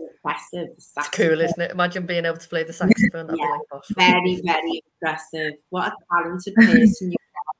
[0.00, 0.68] Impressive.
[0.76, 1.70] it's cool, isn't it?
[1.70, 3.26] Imagine being able to play the saxophone.
[3.26, 3.92] That'd Yeah, be like boss.
[3.96, 5.54] Very, very impressive.
[5.70, 7.16] What a talented person you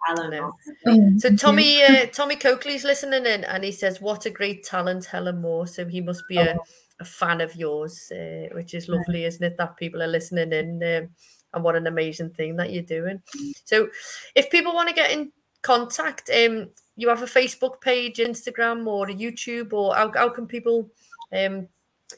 [0.09, 0.31] are, Helen.
[0.31, 1.18] know.
[1.18, 5.40] So Tommy uh, Tommy Coakley's listening in, and he says, "What a great talent, Helen
[5.40, 6.57] Maw." So he must be a,
[7.01, 9.57] a fan of yours, uh, which is lovely, isn't it?
[9.57, 11.09] That people are listening in, um,
[11.54, 13.22] and what an amazing thing that you're doing.
[13.64, 13.88] So,
[14.34, 15.32] if people want to get in
[15.62, 20.46] contact, um, you have a Facebook page, Instagram, or a YouTube, or how, how can
[20.46, 20.90] people?
[21.32, 21.68] Um,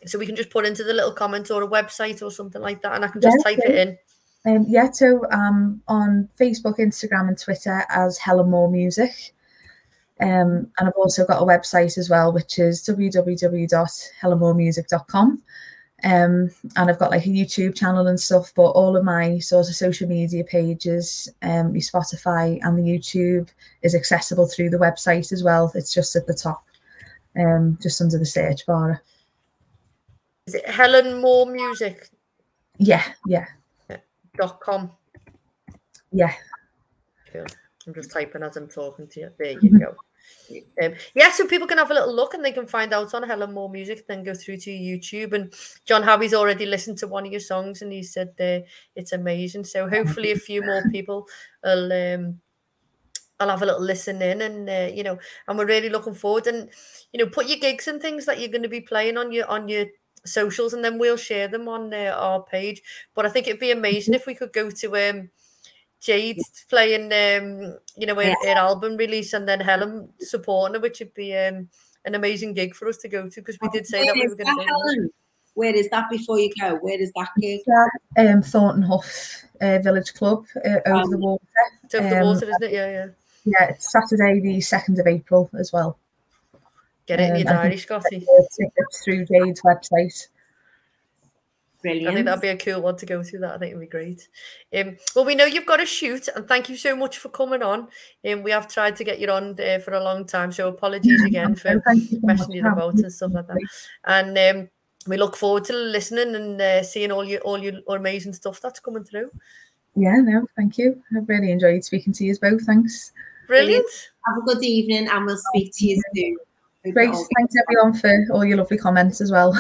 [0.07, 2.83] so we can just put into the little comment or a website or something like
[2.83, 3.99] that, and I can just Yeah, type it in.
[4.47, 9.35] Um, yeah, so um, on Facebook, Instagram, and Twitter as Helen Maw Music.
[10.21, 15.43] Um, and I've also got a website as well, which is www.helenmawmusic.com.
[16.03, 19.69] Um, and I've got like a YouTube channel and stuff, but all of my sort
[19.69, 23.51] of social media pages, um, my Spotify and the YouTube
[23.83, 25.71] is accessible through the website as well.
[25.75, 26.65] It's just at the top,
[27.39, 29.03] um, just under the search bar.
[30.47, 32.09] Is it Helen Maw Music?
[32.79, 33.47] Yeah, yeah.
[34.37, 34.91] Dot com.
[36.13, 36.33] Yeah.
[37.31, 37.45] Cool.
[37.87, 39.31] I'm just typing as I'm talking to you.
[39.39, 39.97] There you go.
[40.83, 43.23] Um, yeah, so people can have a little look and they can find out on
[43.23, 45.33] Helen Maw Music, then go through to YouTube.
[45.33, 45.53] And
[45.85, 48.67] John Harvey's already listened to one of your songs and he said uh,
[48.97, 49.65] it's amazing.
[49.65, 51.27] So hopefully a few more people
[51.63, 52.41] will um,
[53.39, 56.47] I'll have a little listen in and uh, you know, and we're really looking forward
[56.47, 56.69] and
[57.13, 59.47] you know, put your gigs and things that you're going to be playing on your
[59.49, 59.87] on your
[60.27, 62.83] socials and then we'll share them on uh, our page.
[63.15, 65.31] But I think it'd be amazing if we could go to um
[66.01, 68.35] Jade playing, um, you know, her, Yeah.
[68.45, 71.69] her album release and then Helen supporting her, which would be um,
[72.05, 74.35] an amazing gig for us to go to because we did say that we were
[74.35, 74.69] going to do.
[74.69, 75.11] Helen?
[75.55, 76.77] Where is that before you go?
[76.77, 77.61] Where is that gig?
[78.17, 81.45] Um, Thornton Hough uh, Village Club uh, over the Um, water.
[81.85, 82.73] It's over the Um, water, isn't it?
[82.73, 83.07] Yeah, yeah.
[83.45, 85.99] Yeah, it's Saturday, the 2nd of April as well.
[87.07, 88.27] Get it in Um, your I diary, Scotty.
[88.29, 90.29] It's, it's through Jade's website.
[91.85, 93.41] I think that'd be a cool one to go through.
[93.41, 94.29] That I think it'd be great.
[94.77, 97.63] Um, well, we know you've got a shoot, and thank you so much for coming
[97.63, 97.89] on.
[98.29, 101.25] Um, we have tried to get you on uh, for a long time, so apologies
[101.25, 103.59] again for So thank you so messing you about and stuff like that.
[104.05, 104.69] And um,
[105.07, 108.81] we look forward to listening and uh, seeing all your all your amazing stuff that's
[108.81, 109.31] coming through.
[109.97, 111.03] Yeah, no, thank you.
[111.17, 112.63] I've really enjoyed speaking to you both.
[112.63, 113.13] Thanks.
[113.47, 114.11] Brilliant.
[114.27, 116.37] Have a good evening and we'll speak to you soon.
[116.85, 117.15] Hope Great.
[117.37, 119.53] Thanks everyone for all your lovely comments as well.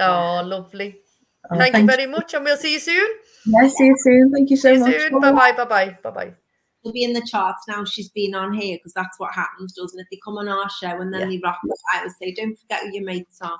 [0.00, 1.03] Oh, lovely.
[1.50, 3.08] Oh, Thank you very much, and we'll see you soon.
[3.46, 4.32] Yeah, see you soon.
[4.32, 5.10] Thank you so See much.
[5.20, 5.52] Bye bye.
[5.52, 5.98] Bye bye.
[6.02, 6.34] Bye bye.
[6.82, 7.84] She'll be in the charts now.
[7.84, 10.06] She's been on here because that's what happens, doesn't it?
[10.10, 11.26] They come on our show and then Yeah.
[11.28, 13.58] they rock us out and say, "Don't forget who your mates are."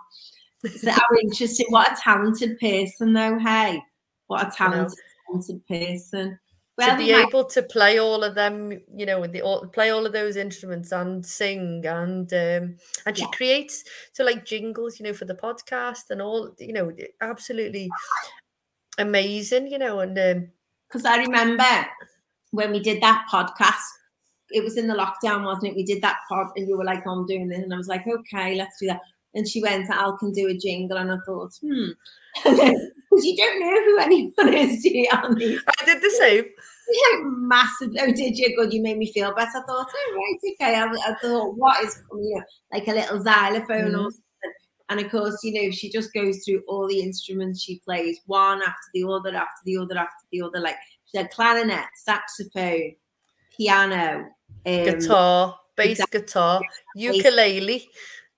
[0.67, 1.67] So how interesting!
[1.69, 3.39] What a talented person, though.
[3.39, 3.83] Hey,
[4.29, 6.39] what a talented, talented person.
[6.81, 9.91] To be might- able to play all of them, you know, with the all, play
[9.91, 13.29] all of those instruments and sing and um and she Yeah.
[13.33, 17.91] creates so like jingles, you know, for the podcast and all, you know, absolutely
[18.99, 20.51] amazing, you know, and um
[20.89, 21.65] because I remember
[22.53, 23.83] when we did that podcast,
[24.51, 25.77] it was in the lockdown, wasn't it?
[25.77, 28.07] We did that pod, and you were like, "I'm doing this," and I was like,
[28.07, 29.01] "Okay, let's do that."
[29.35, 31.91] And she went, "Al can do a jingle," and I thought, "Hmm,"
[33.15, 35.09] because you don't know who anyone is, do you?
[35.13, 36.45] On these I did the same.
[36.45, 37.91] yeah, massive.
[38.01, 38.55] Oh, did you?
[38.57, 38.73] Good.
[38.73, 39.49] You made me feel better.
[39.59, 40.75] I thought, oh, right, okay.
[40.77, 44.13] I, I thought, what is, you know, like a little xylophone or Mhm.
[44.13, 44.21] something.
[44.91, 48.61] And of course, you know, she just goes through all the instruments she plays, one
[48.61, 50.61] after the other, after the other, after the other.
[50.61, 52.95] Like she had clarinet, saxophone,
[53.57, 54.27] piano,
[54.67, 56.21] um, Guitar, bass exactly.
[56.21, 56.61] guitar,
[56.95, 57.89] ukulele.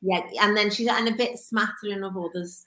[0.02, 2.64] Yeah, and then she's and a bit smattering of others.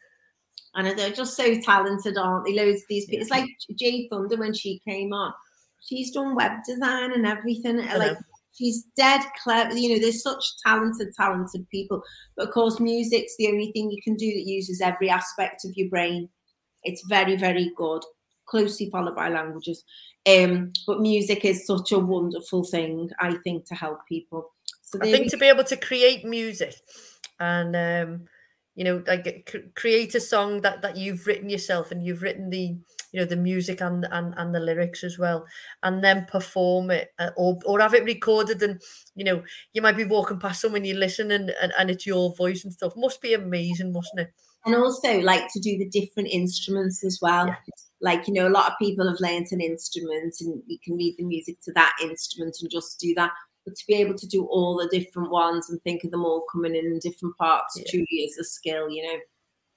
[0.75, 2.53] And they're just so talented, aren't they?
[2.53, 3.21] Loads of these people.
[3.21, 5.33] It's like Jade Thunder when she came on.
[5.87, 7.79] She's done web design and everything.
[7.79, 8.19] I Like know.
[8.53, 9.75] she's dead clever.
[9.75, 12.03] You know, there's such talented, talented people.
[12.37, 15.71] But of course, music's the only thing you can do that uses every aspect of
[15.75, 16.29] your brain.
[16.83, 18.01] It's very, very good.
[18.47, 19.83] Closely followed by languages.
[20.27, 24.51] Um, but music is such a wonderful thing, I think, to help people.
[24.81, 26.75] So I think we to be able to create music
[27.39, 28.25] and um
[28.79, 32.49] you know like c- create a song that that you've written yourself and you've written
[32.49, 32.77] the
[33.11, 35.45] you know the music and and, and the lyrics as well
[35.83, 38.81] and then perform it uh, or or have it recorded and
[39.15, 42.33] you know you might be walking past someone you listen and, and and it's your
[42.35, 44.31] voice and stuff must be amazing mustn't it
[44.65, 47.47] and also like to do the different instruments as well.
[47.47, 47.55] Yeah.
[48.01, 51.15] Like you know, a lot of people have learnt an instrument and you can read
[51.17, 53.31] the music to that instrument and just do that.
[53.69, 56.45] But to be able to do all the different ones and think of them all
[56.51, 57.83] coming in in different parts Yeah.
[57.89, 59.19] truly is a skill, you know.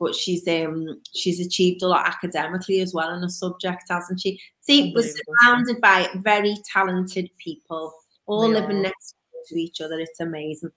[0.00, 4.40] But she's um she's achieved a lot academically as well in a subject, hasn't she?
[4.60, 5.02] See, we're
[5.42, 7.92] surrounded by very talented people,
[8.26, 8.82] all We living are.
[8.82, 9.14] next
[9.48, 9.98] to each other.
[10.00, 10.70] It's amazing.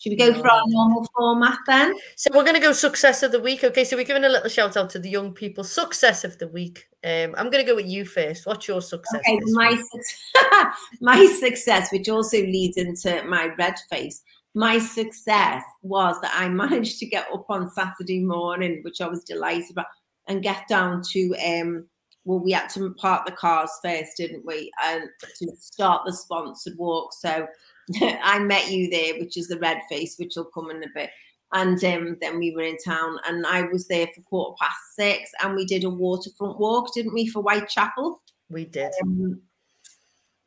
[0.00, 1.94] Should we go for our normal format then?
[2.16, 4.48] so we're going to go success of the week okay so we're giving a little
[4.48, 7.76] shout out to the young people success of the week um i'm going to go
[7.76, 10.66] with you first what's your success Okay, my week?
[11.00, 14.22] my success, which also leads into my red face.
[14.54, 19.24] My success was that I managed to get up on Saturday morning, which I was
[19.24, 19.86] delighted about,
[20.28, 21.86] and get down to um.
[22.26, 24.70] Well, we had to park the cars first, didn't we?
[24.84, 27.14] And to start the sponsored walk.
[27.14, 27.46] So
[28.02, 31.10] I met you there, which is the red face, which will come in a bit.
[31.52, 35.30] And um, then we were in town, and I was there for quarter past six,
[35.42, 38.22] and we did a waterfront walk, didn't we, for Whitechapel?
[38.48, 38.92] We did.
[39.02, 39.42] Um,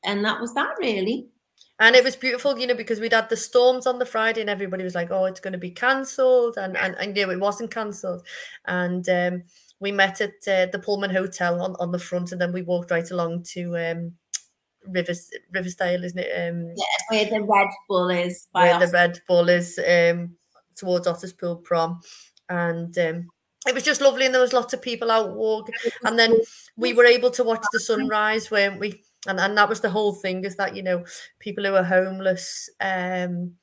[0.06, 1.28] and that was that, really.
[1.80, 4.50] And it was beautiful, you know, because we'd had the storms on the Friday, and
[4.50, 7.40] everybody was like, "Oh, it's going to be cancelled," and and and you know, it
[7.40, 8.26] wasn't cancelled.
[8.66, 9.44] And um,
[9.80, 12.92] we met at uh, the Pullman Hotel on, on the front, and then we walked
[12.92, 14.14] right along to um,
[14.88, 16.50] Rivers Riversdale, isn't it?
[16.50, 18.48] Um, Yeah, where the Red Bull is.
[18.54, 18.92] By where the.
[18.92, 20.36] Red Bull is um,
[20.76, 22.02] towards Otterspool Prom,
[22.50, 23.28] and um,
[23.68, 24.26] it was just lovely.
[24.26, 26.36] And there was lots of people out walking, and then
[26.78, 29.04] we were able to watch the sunrise, weren't we?
[29.28, 31.06] And and that was the whole thing is that you know
[31.40, 33.54] people who are homeless, um,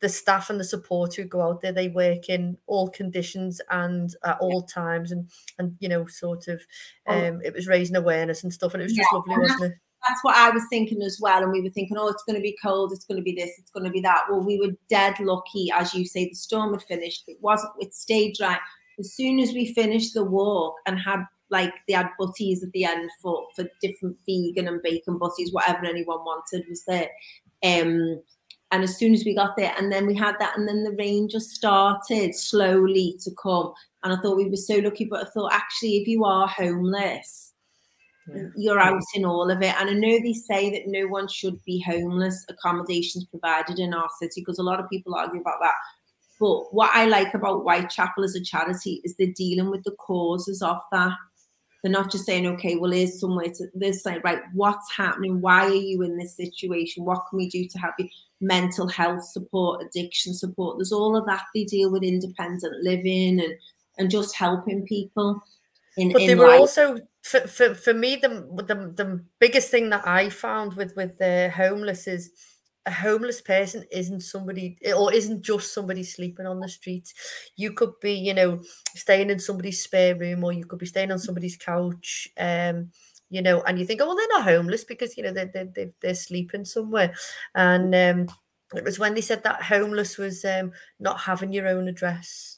[0.00, 4.14] the, staff and the support who go out there, they work in all conditions and
[4.24, 5.28] at all times, and
[5.58, 6.62] and you know sort of,
[7.06, 7.28] Oh.
[7.28, 9.78] um, it was raising awareness and stuff, and it was just Yeah, lovely, wasn't it?
[10.06, 11.42] That's what I was thinking as well.
[11.42, 13.50] And we were thinking, oh, it's going to be cold, it's going to be this,
[13.58, 14.24] it's going to be that.
[14.30, 17.24] Well, we were dead lucky, as you say, the storm had finished.
[17.26, 18.58] It wasn't, it stayed dry.
[18.98, 22.84] As soon as we finished the walk and had like they had butties at the
[22.84, 27.08] end for for different vegan and bacon butties, whatever anyone wanted was there.
[27.64, 28.20] Um,
[28.70, 30.94] and as soon as we got there, and then we had that, and then the
[30.98, 33.72] rain just started slowly to come.
[34.02, 37.54] And I thought we were so lucky, but I thought actually, if you are homeless,
[38.34, 38.48] Yeah.
[38.56, 39.74] you're out in all of it.
[39.80, 44.08] And I know they say that no one should be homeless, accommodations provided in our
[44.20, 45.74] city, because a lot of people argue about that.
[46.40, 50.62] But what I like about Whitechapel as a charity is they're dealing with the causes
[50.62, 51.12] of that.
[51.82, 55.40] They're not just saying, okay, well, here's somewhere to this like, right, what's happening?
[55.40, 57.04] Why are you in this situation?
[57.04, 58.08] What can we do to help you?
[58.40, 60.78] Mental health support, addiction support.
[60.78, 63.54] There's all of that they deal with independent living and
[63.98, 65.42] and just helping people.
[65.96, 66.60] In, but in they were life.
[66.60, 71.18] also for, for, for me the, the the biggest thing that I found with with
[71.18, 72.30] the homeless is
[72.86, 77.12] a homeless person isn't somebody or isn't just somebody sleeping on the street.
[77.54, 78.62] You could be, you know,
[78.94, 82.28] staying in somebody's spare room or you could be staying on somebody's couch.
[82.38, 82.90] Um,
[83.28, 85.90] you know, and you think, oh, well, they're not homeless because you know they're, they're,
[86.00, 87.12] they're sleeping somewhere.
[87.54, 88.34] And um,
[88.74, 92.57] it was when they said that homeless was um, not having your own address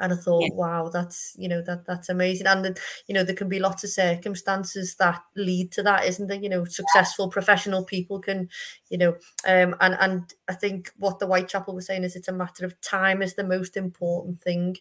[0.00, 0.50] and I thought, Yeah.
[0.52, 2.46] wow, that's you know that that's amazing.
[2.46, 6.40] And you know there can be lots of circumstances that lead to that, isn't there?
[6.40, 8.48] You know, successful professional people can,
[8.90, 9.12] you know,
[9.46, 12.80] um, and and I think what the Whitechapel was saying is it's a matter of
[12.80, 14.76] time is the most important thing.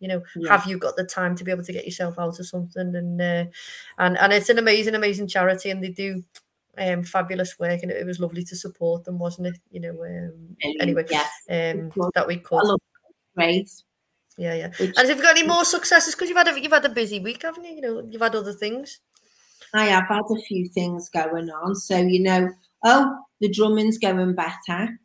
[0.00, 0.50] You know, Yeah.
[0.50, 2.94] have you got the time to be able to get yourself out of something?
[2.94, 3.44] And uh,
[3.98, 6.22] and and it's an amazing, amazing charity, and they do
[6.76, 9.58] um fabulous work, and it, it was lovely to support them, wasn't it?
[9.70, 12.64] You know, um, anyway, yes, um, that we could.
[13.34, 13.68] great.
[14.36, 14.68] Yeah, yeah.
[14.80, 16.14] Which And have you got any more successes?
[16.14, 17.74] Because you've had a you've had a busy week, haven't you?
[17.74, 19.00] You know, you've had other things.
[19.72, 21.74] I have had a few things going on.
[21.74, 22.50] So, you know,
[22.84, 24.98] oh, the drumming's going better.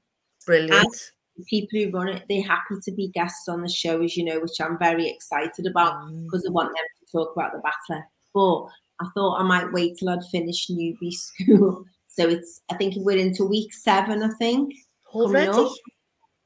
[0.46, 0.96] Brilliant.
[1.38, 4.26] The people who run it, they're happy to be guests on the show, as you
[4.26, 6.26] know, which I'm very excited about Mm.
[6.26, 8.06] because I want them to talk about the battler.
[8.34, 8.66] But
[9.02, 11.86] I thought I might wait till I'd finished newbie school.
[12.08, 14.74] So it's, I think we're into week seven, I think.
[15.14, 15.70] Already?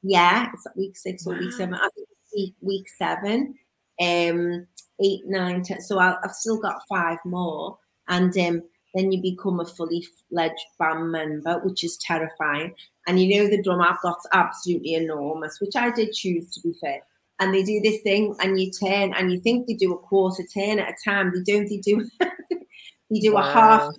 [0.02, 1.74] Yeah, it's like week six or week seven.
[1.74, 3.54] I think week, week seven,
[4.00, 4.66] um,
[5.02, 5.80] eight, nine, ten.
[5.80, 7.78] So I, I've still got five more.
[8.08, 8.62] And um,
[8.94, 12.74] then you become a fully fledged band member, which is terrifying.
[13.06, 16.74] And you know, the drum I've got's absolutely enormous, which I did choose to be
[16.80, 17.00] fair.
[17.40, 20.44] And they do this thing, and you turn, and you think they do a quarter
[20.54, 21.32] turn at a time.
[21.34, 21.68] They don't.
[21.68, 22.08] They do.
[22.20, 23.92] they do a half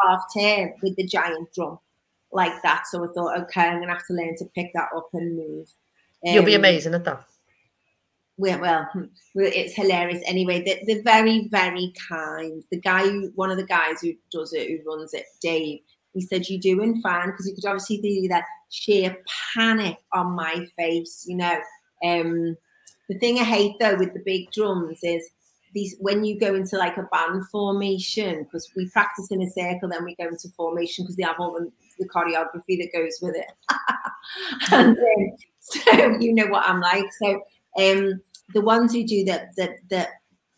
[0.00, 1.80] half turn with the giant drum
[2.32, 2.86] like that.
[2.86, 5.68] So I thought, okay, I'm gonna have to learn to pick that up and move.
[6.22, 7.24] You'll be Um, amazing at that.
[8.38, 10.22] Well, well, hmm, it's hilarious.
[10.24, 12.62] Anyway, they're, they're very, very kind.
[12.70, 15.80] The guy, who, one of the guys who does it, who runs it, Dave,
[16.14, 19.16] he said, "You're doing fine," because you could obviously see that sheer
[19.54, 21.24] panic on my face.
[21.26, 21.58] You know,
[22.04, 22.56] um,
[23.08, 25.28] the thing I hate though with the big drums is
[25.74, 29.88] these when you go into like a band formation because we practice in a circle,
[29.88, 33.34] then we go into formation because they have all the, the choreography that goes with
[33.36, 33.50] it.
[34.72, 37.04] and um, so you know what I'm like.
[37.20, 37.42] So
[37.76, 38.20] um,
[38.54, 40.08] the ones who do the the the,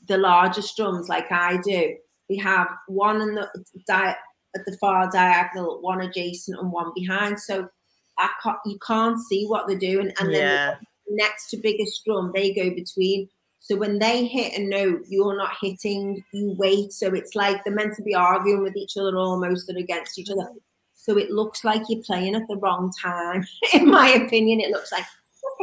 [0.08, 1.96] the largest drums like I do,
[2.28, 3.48] we have one in the
[3.86, 4.16] di-
[4.56, 7.38] at the far diagonal, one adjacent, and one behind.
[7.40, 7.68] So
[8.18, 10.74] I can't, you can't see what they're doing, and then yeah.
[11.06, 13.28] the next to biggest drum they go between.
[13.62, 16.22] So when they hit a note, you're not hitting.
[16.32, 16.92] You wait.
[16.92, 20.30] So it's like they're meant to be arguing with each other almost or against each
[20.30, 20.48] other.
[20.94, 23.46] So it looks like you're playing at the wrong time.
[23.74, 25.04] In my opinion, it looks like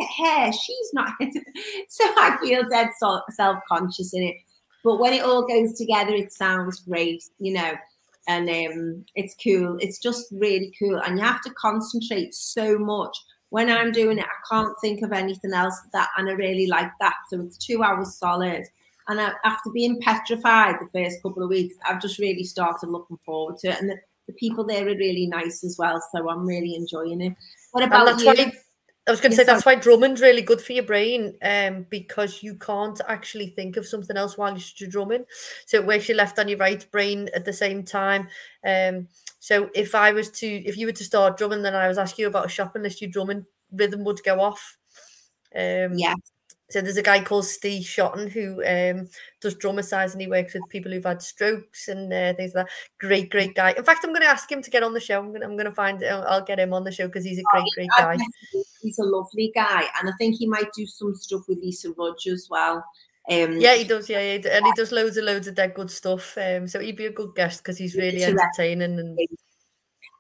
[0.01, 1.11] at her, she's not.
[1.89, 4.35] so I feel dead self conscious in it.
[4.83, 7.73] But when it all goes together, it sounds great, you know,
[8.27, 9.77] and um, it's cool.
[9.79, 13.17] It's just really cool, and you have to concentrate so much
[13.49, 16.91] when I'm doing it, I can't think of anything else that, and I really like
[16.99, 17.15] that.
[17.29, 18.63] So it's two hours solid.
[19.07, 23.17] And I, after being petrified the first couple of weeks, I've just really started looking
[23.25, 23.79] forward to it.
[23.79, 23.95] And the,
[24.27, 26.01] the people there are really nice as well.
[26.13, 27.33] So I'm really enjoying it.
[27.71, 28.25] What about you?
[28.25, 28.51] Why,
[29.07, 32.43] I was going to say that's why drumming's really good for your brain, um, because
[32.43, 35.23] you can't actually think of something else while you're drumming.
[35.65, 38.27] So it works your left and your right brain at the same time.
[38.65, 39.07] Um,
[39.39, 42.23] so if I was to, if you were to start drumming, then I was asking
[42.23, 44.77] you about a shopping list, your drumming rhythm would go off.
[45.55, 46.13] Um, yeah.
[46.69, 49.07] So there's a guy called Steve Shotton who um,
[49.39, 52.73] does Drummercise and he works with people who've had strokes and uh, things like that.
[52.99, 53.71] Great, great guy.
[53.71, 55.19] In fact, I'm going to ask him to get on the show.
[55.19, 57.39] I'm going to, I'm going to find I'll get him on the show because he's
[57.39, 58.17] a great, great guy.
[58.81, 62.27] He's a lovely guy, and I think he might do some stuff with Lisa Rudge
[62.27, 62.83] as well.
[63.29, 64.09] Um, yeah, he does.
[64.09, 66.37] Yeah, yeah, and he does loads and loads of dead good stuff.
[66.37, 69.17] Um, so he'd be a good guest because he's really entertaining and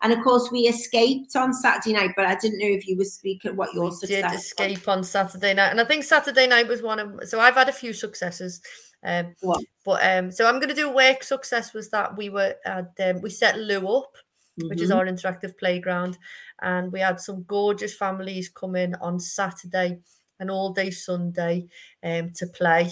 [0.01, 3.03] and of course, we escaped on Saturday night, but I didn't know if you were
[3.03, 4.97] speaking what your we success did escape was.
[4.97, 7.27] on Saturday night, and I think Saturday night was one of.
[7.27, 8.61] So I've had a few successes.
[9.03, 9.63] Um, what?
[9.85, 13.21] But um, so I'm going to do work success was that we were at um,
[13.21, 14.11] we set Lou up,
[14.59, 14.69] mm-hmm.
[14.69, 14.99] which is mm-hmm.
[14.99, 16.17] our interactive playground,
[16.61, 19.97] and we had some gorgeous families come in on Saturday
[20.39, 21.65] and all day Sunday
[22.03, 22.91] um, to play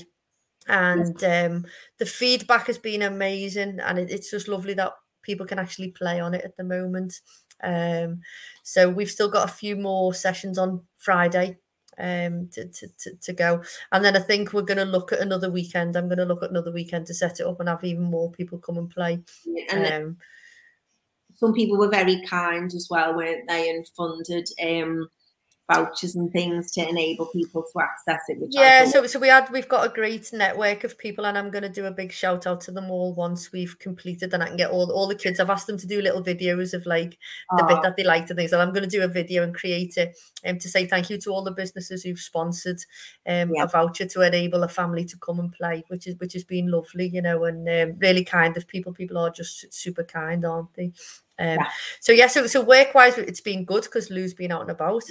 [0.68, 1.66] and um,
[2.00, 4.94] the feedback has been amazing and it, it's just lovely that
[5.26, 7.20] people can actually play on it at the moment.
[7.64, 8.22] Um,
[8.64, 11.58] so we've still got a few more sessions on Friday
[11.98, 13.64] um, to, to, to, to go.
[13.92, 15.96] And then I think we're going to look at another weekend.
[15.96, 18.32] I'm going to look at another weekend to set it up and have even more
[18.32, 19.24] people come and play.
[19.70, 20.18] And um,
[21.36, 25.10] some people were very kind as well, weren't they, and funded um,
[25.72, 28.40] vouchers and things to enable people to access it.
[28.40, 31.50] Which yeah, so so we had we've got a great network of people, and I'm
[31.50, 34.48] going to do a big shout out to them all once we've completed, and I
[34.48, 35.40] can get all all the kids.
[35.40, 37.18] I've asked them to do little videos of like
[37.58, 39.56] the bit that they liked and things, and I'm going to do a video and
[39.56, 42.80] create it um, to say thank you to all the businesses who've sponsored
[43.28, 43.64] um, yeah.
[43.64, 46.70] a voucher to enable a family to come and play, which is which has been
[46.70, 48.94] lovely, you know, and um, really kind of people.
[48.94, 50.92] People are just super kind, aren't they?
[51.38, 51.68] Um, yeah.
[52.00, 55.04] So yeah, so so work wise, it's been good because Lou's been out and about.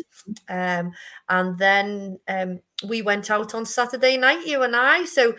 [0.49, 0.93] Um,
[1.29, 5.05] and then um, we went out on Saturday night, you and I.
[5.05, 5.33] So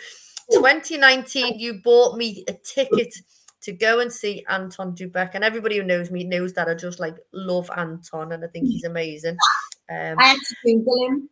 [0.54, 3.16] 2019, you bought me a ticket
[3.62, 6.76] to go and see Anton Du Beke, and everybody who knows me knows that I
[6.76, 9.38] just like love Anton, and I think he's amazing.
[9.88, 11.30] Um, I had to Google him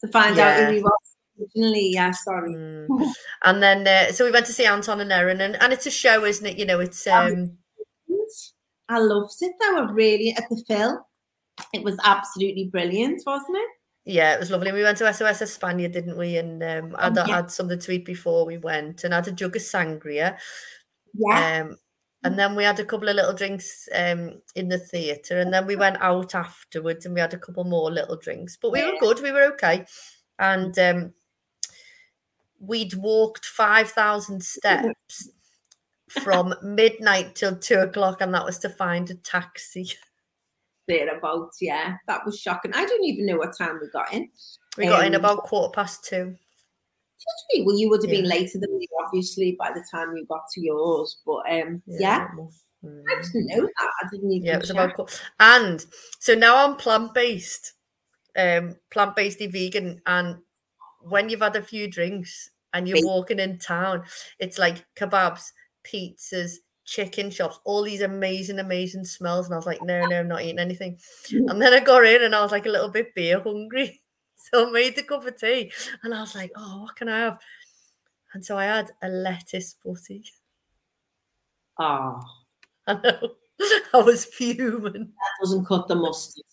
[0.00, 0.48] to find yeah.
[0.48, 1.90] out who he was originally.
[1.92, 2.54] Yeah, sorry.
[2.54, 3.12] Mm.
[3.44, 5.90] and then uh, so we went to see Anton and Erin, and, and it's a
[5.90, 6.58] show, isn't it?
[6.58, 7.58] You know, it's um
[8.88, 9.78] I loved it though.
[9.78, 11.06] I really at the Phil.
[11.72, 13.68] It was absolutely brilliant, wasn't it?
[14.06, 14.72] Yeah, it was lovely.
[14.72, 16.36] We went to SOS Espana, didn't we?
[16.36, 17.26] And um, I'd yeah.
[17.26, 20.36] had something to eat before we went, and I had a jug of sangria.
[21.14, 21.62] Yeah.
[21.62, 21.76] Um,
[22.22, 25.66] and then we had a couple of little drinks um, in the theatre, and then
[25.66, 28.58] we went out afterwards, and we had a couple more little drinks.
[28.60, 28.92] But we yeah.
[28.92, 29.22] were good.
[29.22, 29.86] We were okay,
[30.38, 31.12] and um,
[32.60, 35.30] we'd walked five thousand steps
[36.22, 39.92] from midnight till two o'clock, and that was to find a taxi.
[40.86, 41.96] Thereabouts, yeah.
[42.06, 42.72] That was shocking.
[42.74, 44.28] I don't even know what time we got in.
[44.76, 46.36] We got um, in about quarter past two.
[47.64, 48.34] Well, you would have been yeah.
[48.34, 51.22] later than me, obviously, by the time you got to yours.
[51.24, 51.98] But um, yeah.
[51.98, 52.28] yeah.
[52.84, 53.02] Mm.
[53.10, 53.90] I didn't know that.
[54.02, 54.46] I didn't even.
[54.46, 54.94] Yeah, it was check.
[54.94, 55.22] about.
[55.40, 55.84] And
[56.18, 57.72] so now I'm plant based,
[58.36, 60.36] um, plant based vegan, and
[61.00, 64.04] when you've had a few drinks and you're walking in town,
[64.38, 65.52] it's like kebabs,
[65.84, 69.46] pizzas, chicken shops, all these amazing, amazing smells.
[69.46, 70.98] And I was like, no, no, I'm not eating anything.
[71.28, 71.50] Mm.
[71.50, 74.00] And then I got in and I was like a little bit beer hungry.
[74.52, 75.72] So I made the cup of tea
[76.02, 77.38] and I was like, oh, what can I have?
[78.34, 80.22] And so I had a lettuce butty.
[81.78, 82.20] Oh.
[82.86, 83.30] I know.
[83.94, 84.92] I was fuming.
[84.92, 86.44] That doesn't cut the mustard.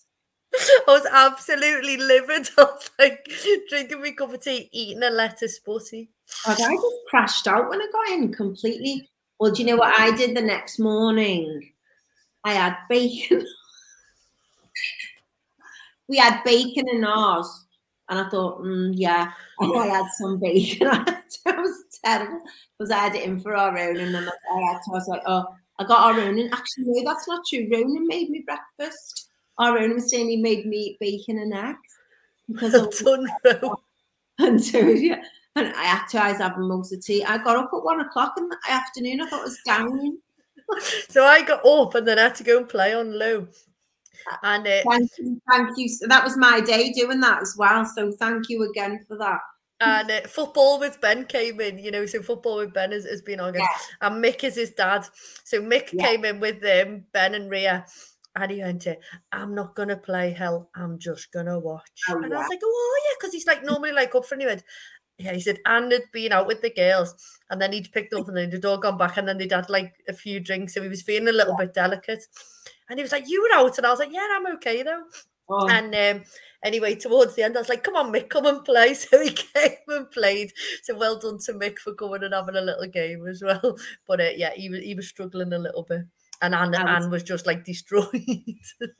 [0.54, 2.50] I was absolutely livid.
[2.58, 3.28] I was like
[3.70, 6.12] drinking my cup of tea, eating a lettuce butty.
[6.46, 9.10] I just crashed out when I got in completely
[9.42, 11.72] well, do you know what I did the next morning?
[12.44, 13.44] I had bacon.
[16.08, 17.66] we had bacon in ours.
[18.08, 20.90] And I thought, mm, yeah, I had some bacon.
[21.06, 22.44] that was terrible
[22.78, 23.98] because I had it in for our own.
[23.98, 25.46] And then I, had to, I was like, oh,
[25.80, 26.38] I got our own.
[26.38, 27.68] And actually, no, that's not true.
[27.72, 29.28] Ronan made me breakfast.
[29.58, 31.80] Our own was saying he made me bacon and eggs.
[32.48, 33.84] Because unreal.
[34.38, 35.24] And so, yeah.
[35.56, 37.24] And I had to always have most of tea.
[37.24, 39.22] I got up at one o'clock in the afternoon.
[39.22, 40.18] I thought it was down.
[41.10, 43.48] so I got up and then I had to go and play on low.
[44.44, 45.90] And uh, thank you, thank you.
[45.90, 47.86] So that was my day doing that as well.
[47.86, 49.40] So thank you again for that.
[49.82, 52.06] And uh, football with Ben came in, you know.
[52.06, 53.66] So football with Ben has, has been on, yeah.
[54.02, 55.08] and Mick is his dad.
[55.44, 56.06] So Mick yeah.
[56.06, 57.84] came in with them, Ben and Ria,
[58.36, 58.96] And he went, to,
[59.32, 61.90] I'm not gonna play hell, I'm just gonna watch.
[62.10, 64.44] Oh, and I was like, Oh yeah, because he's like normally like up for and
[64.44, 64.64] he went,
[65.24, 67.16] Yeah, he said, and had been out with the girls,
[67.50, 69.70] and then he'd picked up and then they'd all gone back, and then they'd had
[69.70, 72.24] like a few drinks, so he was feeling a little bit delicate.
[72.90, 75.04] And he was like, You were out, and I was like, Yeah, I'm okay though.
[75.50, 76.24] Oh, And um,
[76.64, 79.32] anyway, towards the end, I was like, "Come on, Mick, come and play." So he
[79.32, 80.54] came and played.
[80.84, 83.78] So well done to Mick for coming and having a little game as well.
[84.08, 86.06] But uh, yeah, he was he was struggling a little bit,
[86.42, 88.06] and Anne, I was- Anne was just like destroyed.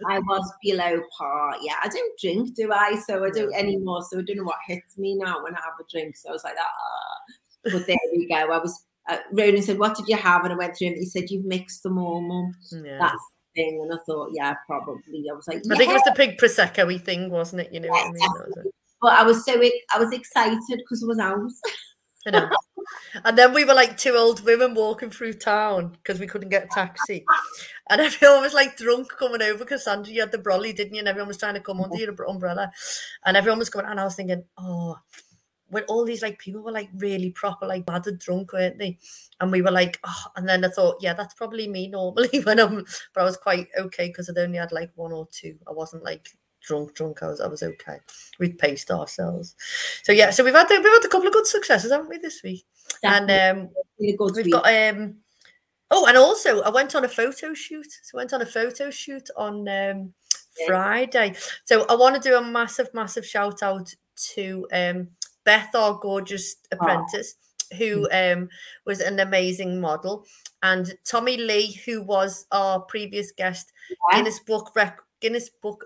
[0.10, 1.56] I was below par.
[1.62, 2.96] Yeah, I don't drink, do I?
[3.08, 4.02] So I don't anymore.
[4.10, 6.16] So I don't know what hits me now when I have a drink.
[6.18, 7.18] So I was like, ah.
[7.64, 8.36] But there we go.
[8.36, 8.86] I was.
[9.10, 11.46] Uh, Ronan said, "What did you have?" And I went through and he said, "You've
[11.46, 12.54] mixed them all, mum."
[12.86, 12.98] yeah.
[13.00, 13.80] That's the thing.
[13.82, 15.26] And I thought, yeah, probably.
[15.30, 17.74] I was like, I think it was "Yeah." the pig prosecco thing, wasn't it?
[17.74, 18.20] You know what I mean?
[18.20, 18.72] That was it.
[19.02, 21.40] But I was so I was excited because it was out.
[22.28, 22.50] I know.
[23.26, 26.66] And then we were like two old women walking through town because we couldn't get
[26.66, 27.26] a taxi.
[27.90, 31.00] And everyone was like drunk coming over because Sandra, you had the brolly, didn't you?
[31.00, 32.72] And everyone was trying to come under your umbrella.
[33.26, 33.90] And everyone was coming.
[33.90, 34.98] And I was thinking, oh,
[35.72, 38.98] when all these like people were like really proper, like battered drunk, weren't they?
[39.40, 42.60] And we were like, oh, and then I thought, yeah, that's probably me normally when
[42.60, 45.58] I'm, but I was quite okay because I'd only had like one or two.
[45.68, 46.30] I wasn't like
[46.62, 47.24] drunk, drunk.
[47.24, 47.98] I was, I was okay.
[48.40, 49.56] We'd paced ourselves.
[50.04, 52.42] So yeah, so we've had we've had a couple of good successes, haven't we, this
[52.44, 52.66] week?
[53.04, 54.52] And um, we've week.
[54.52, 55.16] got um,
[55.90, 57.88] oh, and also I went on a photo shoot.
[58.04, 60.14] So I went on a photo shoot on um
[60.60, 60.68] Yeah.
[60.68, 61.36] Friday.
[61.66, 63.94] So I want to do a massive, massive shout out
[64.34, 65.08] to um
[65.44, 67.36] Beth, our gorgeous apprentice,
[67.78, 68.50] who um
[68.86, 70.26] was an amazing model,
[70.62, 74.18] and Tommy Lee, who was our previous guest, Yeah.
[74.18, 75.86] Guinness Book rec- Guinness Book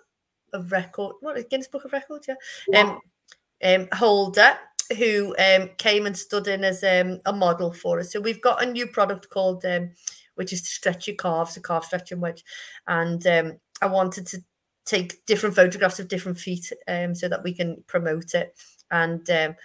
[0.55, 1.15] of Record.
[1.19, 2.27] What is Guinness Book of Records?
[2.27, 2.35] Yeah.
[2.67, 2.81] Yeah.
[2.81, 2.99] Um,
[3.63, 4.57] um, holder
[4.97, 8.11] who um, came and stood in as um, a model for us.
[8.11, 9.91] So we've got a new product called, um,
[10.35, 12.43] which is to stretch your calves, a calf stretching wedge,
[12.87, 14.43] and um, I wanted to
[14.85, 18.55] take different photographs of different feet um, so that we can promote it.
[18.91, 19.55] And um,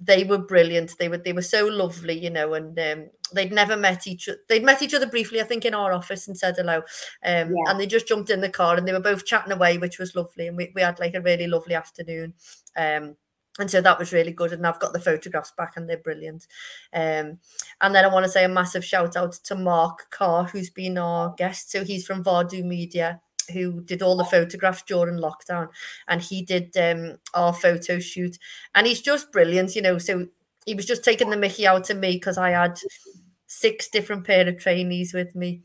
[0.00, 0.96] they were brilliant.
[0.98, 4.38] They were they were so lovely, you know, and um, they'd never met each other.
[4.48, 6.78] They'd met each other briefly, I think, in our office and said hello.
[6.78, 6.84] Um,
[7.24, 7.54] Yeah.
[7.66, 10.14] And they just jumped in the car and they were both chatting away, which was
[10.14, 10.46] lovely.
[10.46, 12.34] And we, we had like a really lovely afternoon.
[12.76, 13.16] Um,
[13.58, 14.52] and so that was really good.
[14.52, 16.46] And I've got the photographs back and they're brilliant.
[16.92, 17.40] Um,
[17.80, 20.96] and then I want to say a massive shout out to Mark Carr, who's been
[20.96, 21.72] our guest.
[21.72, 23.20] So he's from Vardu Media,
[23.52, 25.68] who did all the photographs during lockdown.
[26.06, 28.38] And he did um, our photo shoot.
[28.74, 29.98] And he's just brilliant, you know.
[29.98, 30.26] So
[30.66, 32.78] he was just taking the mickey out of me because I had
[33.46, 35.62] six different pair of trainees with me.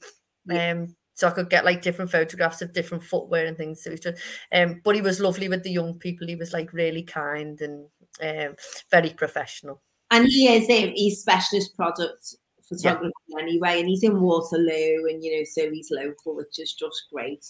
[0.49, 3.83] Um, so I could get like different photographs of different footwear and things.
[3.83, 6.27] So it was just, um, but he was lovely with the young people.
[6.27, 7.87] He was like really kind and
[8.21, 8.55] um,
[8.89, 9.81] very professional.
[10.09, 12.35] And he is um, he's specialist product
[12.67, 17.05] photography anyway, and he's in Waterloo, and you know, so he's local, which is just
[17.11, 17.45] great.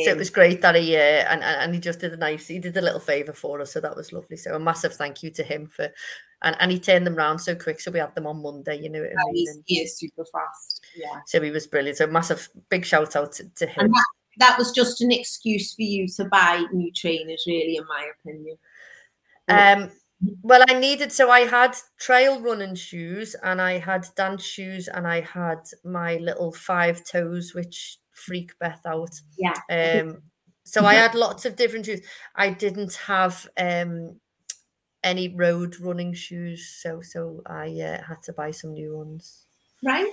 [0.00, 2.58] So it was great that he uh, and, and he just did a nice he
[2.58, 4.38] did a little favor for us, so that was lovely.
[4.38, 5.90] So a massive thank you to him for
[6.42, 8.80] and, and he turned them round so quick, so we had them on Monday.
[8.80, 9.34] You know what I mean?
[9.34, 10.80] he's, he is super fast.
[10.96, 11.98] Yeah, so he was brilliant.
[11.98, 13.84] So massive big shout out to, to him.
[13.84, 14.04] and that
[14.38, 18.56] that was just an excuse for you to buy new trainers, really, in my opinion.
[19.48, 19.90] Um,
[20.42, 25.06] well, I needed so I had trail running shoes and I had dance shoes and
[25.06, 29.20] I had my little five toes, which freak Beth out.
[29.38, 29.54] Yeah.
[29.70, 30.22] Um,
[30.64, 32.00] so I had lots of different shoes.
[32.36, 34.20] I didn't have um
[35.04, 39.46] any road running shoes, so so I uh, had to buy some new ones.
[39.84, 40.10] Right?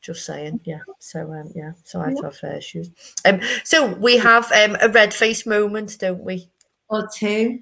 [0.00, 0.80] Just saying, yeah.
[0.98, 2.90] So um, yeah, so I had to have uh, shoes.
[3.24, 6.50] Um, so we have um a red face moment, don't we?
[6.88, 7.60] Or two.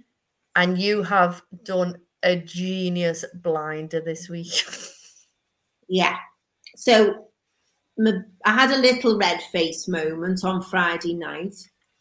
[0.57, 4.64] and you have done a genius blinder this week.
[5.89, 6.16] Yeah.
[6.76, 7.28] So
[7.99, 11.55] I had a little red face moment on Friday night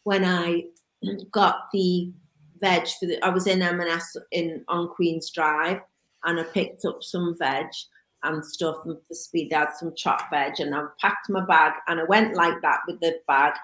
[0.04, 0.64] when I
[1.30, 2.12] got the
[2.58, 3.22] veg for the.
[3.22, 5.80] I was in M&S in on Queen's Drive,
[6.24, 7.66] and I picked up some veg
[8.22, 9.52] and stuff and for speed.
[9.52, 13.00] Had some chopped veg, and I packed my bag, and I went like that with
[13.00, 13.54] the bag,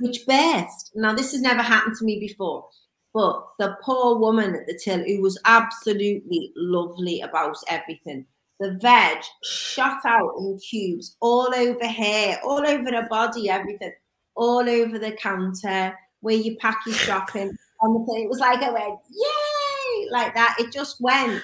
[0.00, 0.92] which burst.
[0.94, 2.68] Now this has never happened to me before.
[3.14, 8.26] But the poor woman at the till, who was absolutely lovely about everything,
[8.60, 13.92] the veg shot out in cubes all over here, all over the body, everything,
[14.34, 17.56] all over the counter where you pack your shopping.
[17.80, 18.24] On the thing.
[18.24, 20.56] It was like I went, yay, like that.
[20.58, 21.40] It just went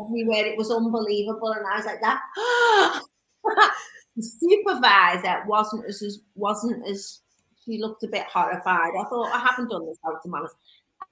[0.00, 0.46] everywhere.
[0.46, 1.50] It was unbelievable.
[1.50, 2.20] And I was like that.
[4.16, 7.22] the supervisor wasn't as, as wasn't as
[7.64, 8.92] she looked a bit horrified.
[8.96, 10.54] I thought I haven't done this out of malice.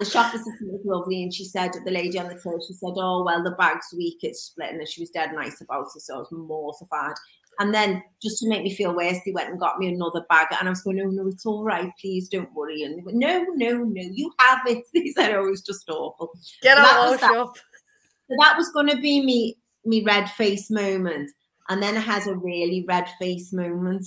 [0.01, 2.95] The shop assistant was lovely, and she said, the lady on the till, she said,
[2.97, 6.15] "Oh well, the bag's weak, it's splitting," and she was dead nice about it, so
[6.15, 7.15] I was mortified.
[7.59, 10.47] And then just to make me feel worse, they went and got me another bag.
[10.59, 11.91] And I was going, no, no, it's all right.
[12.01, 12.85] Please don't worry.
[12.85, 14.83] And they went, no, no, no, you have it.
[14.95, 16.31] They said, oh, it was just awful.
[16.63, 17.57] Get So out of our shop.
[18.31, 21.31] So that was going to be me, me red face moment.
[21.69, 24.07] And then I had a really red face moment.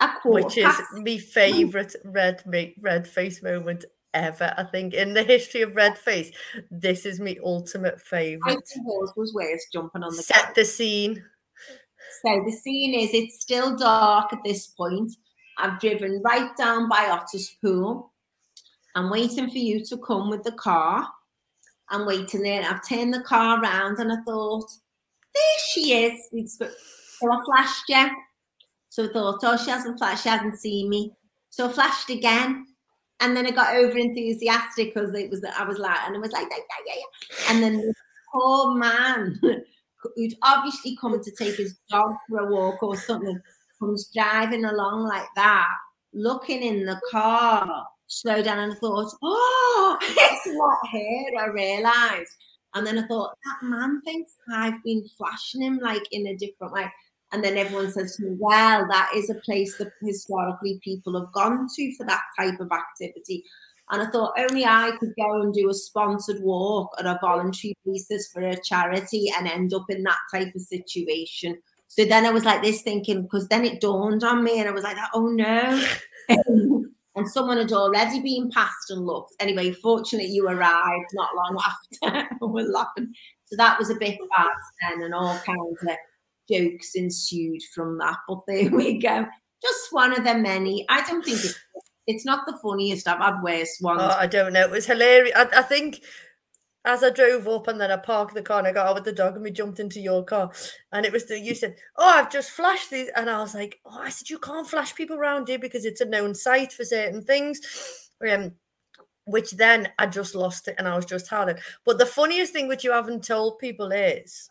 [0.00, 2.42] A Which is past my favourite red
[2.80, 4.54] red face moment ever.
[4.56, 6.30] I think in the history of red face,
[6.70, 8.66] this is my ultimate I favourite.
[8.66, 9.32] think yours was
[9.72, 10.54] jumping on the Set couch.
[10.54, 11.24] the scene.
[12.22, 15.12] So the scene is it's still dark at this point.
[15.58, 18.10] I've driven right down by Otterspool.
[18.94, 21.06] I'm waiting for you to come with the car.
[21.90, 22.62] I'm waiting there.
[22.62, 24.70] I've turned the car around and I thought,
[25.34, 26.50] there she is.
[26.56, 26.66] So
[27.32, 28.08] I flashed you.
[28.88, 31.12] So I thought, oh, she hasn't flashed, she hasn't seen me.
[31.50, 32.66] So I flashed again.
[33.20, 36.20] And then I got over enthusiastic because it was that I was like, and it
[36.20, 37.52] was like, yeah, yeah, yeah.
[37.52, 37.94] And then this
[38.32, 43.40] poor man who'd obviously come to take his dog for a walk or something
[43.80, 45.68] comes driving along like that,
[46.12, 51.40] looking in the car, slow down, and thought, oh, it's not here.
[51.40, 52.30] I realised.
[52.74, 56.72] And then I thought, that man thinks I've been flashing him like in a different
[56.72, 56.90] way.
[57.32, 61.32] And then everyone says to me, well, that is a place that historically people have
[61.32, 63.44] gone to for that type of activity.
[63.90, 67.74] And I thought only I could go and do a sponsored walk at a voluntary
[67.84, 71.58] basis for a charity and end up in that type of situation.
[71.88, 74.72] So then I was like this thinking, because then it dawned on me and I
[74.72, 75.82] was like, oh no.
[77.18, 79.34] and someone had already been passed and looked.
[79.40, 81.58] Anyway, fortunately, you arrived not long
[82.12, 82.28] after.
[82.40, 83.12] We're laughing.
[83.46, 84.50] So that was a bit bad
[84.82, 85.88] then, and all kinds of
[86.50, 88.16] jokes ensued from that.
[88.28, 89.26] But there we go.
[89.62, 90.86] Just one of the many.
[90.88, 91.58] I don't think it's,
[92.06, 93.08] it's not the funniest.
[93.08, 94.00] I've had worse ones.
[94.02, 94.62] Oh, I don't know.
[94.62, 95.34] It was hilarious.
[95.36, 96.00] I, I think
[96.84, 99.04] as I drove up and then I parked the car and I got out with
[99.04, 100.50] the dog and we jumped into your car.
[100.92, 103.10] And it was the you said, Oh, I've just flashed these.
[103.16, 106.00] And I was like, Oh, I said, You can't flash people around here because it's
[106.00, 107.60] a known site for certain things.
[108.28, 108.52] Um,
[109.26, 111.58] which then I just lost it and I was just howling.
[111.84, 114.48] But the funniest thing which you haven't told people is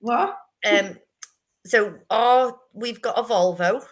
[0.00, 0.34] what?
[0.64, 0.98] Um
[1.64, 3.84] so our we've got a Volvo.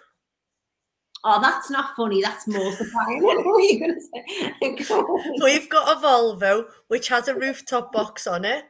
[1.23, 2.23] Oh, that's not funny.
[2.23, 3.23] That's mortifying.
[3.23, 5.37] what were you going to say?
[5.45, 8.65] We've got a Volvo which has a rooftop box on it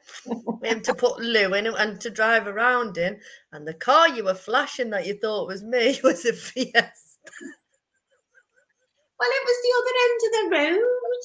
[0.68, 3.20] um, to put Lou in and to drive around in.
[3.52, 6.82] And the car you were flashing that you thought was me was a Fiesta.
[9.20, 11.20] Well, it was the other end of the road.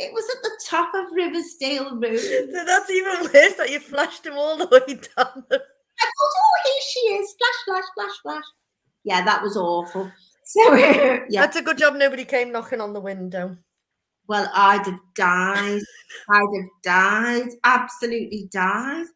[0.00, 2.18] It was at the top of Riversdale Road.
[2.52, 5.44] So that's even worse that you flashed him all the way down.
[5.48, 5.56] The...
[5.56, 7.34] I thought, oh, here she is.
[7.38, 8.44] Flash, flash, flash, flash.
[9.04, 10.10] Yeah, that was awful.
[10.44, 11.26] So, yeah.
[11.30, 13.58] That's a good job nobody came knocking on the window.
[14.26, 15.80] Well, I'd have died.
[16.30, 17.48] I'd have died.
[17.64, 19.06] Absolutely died.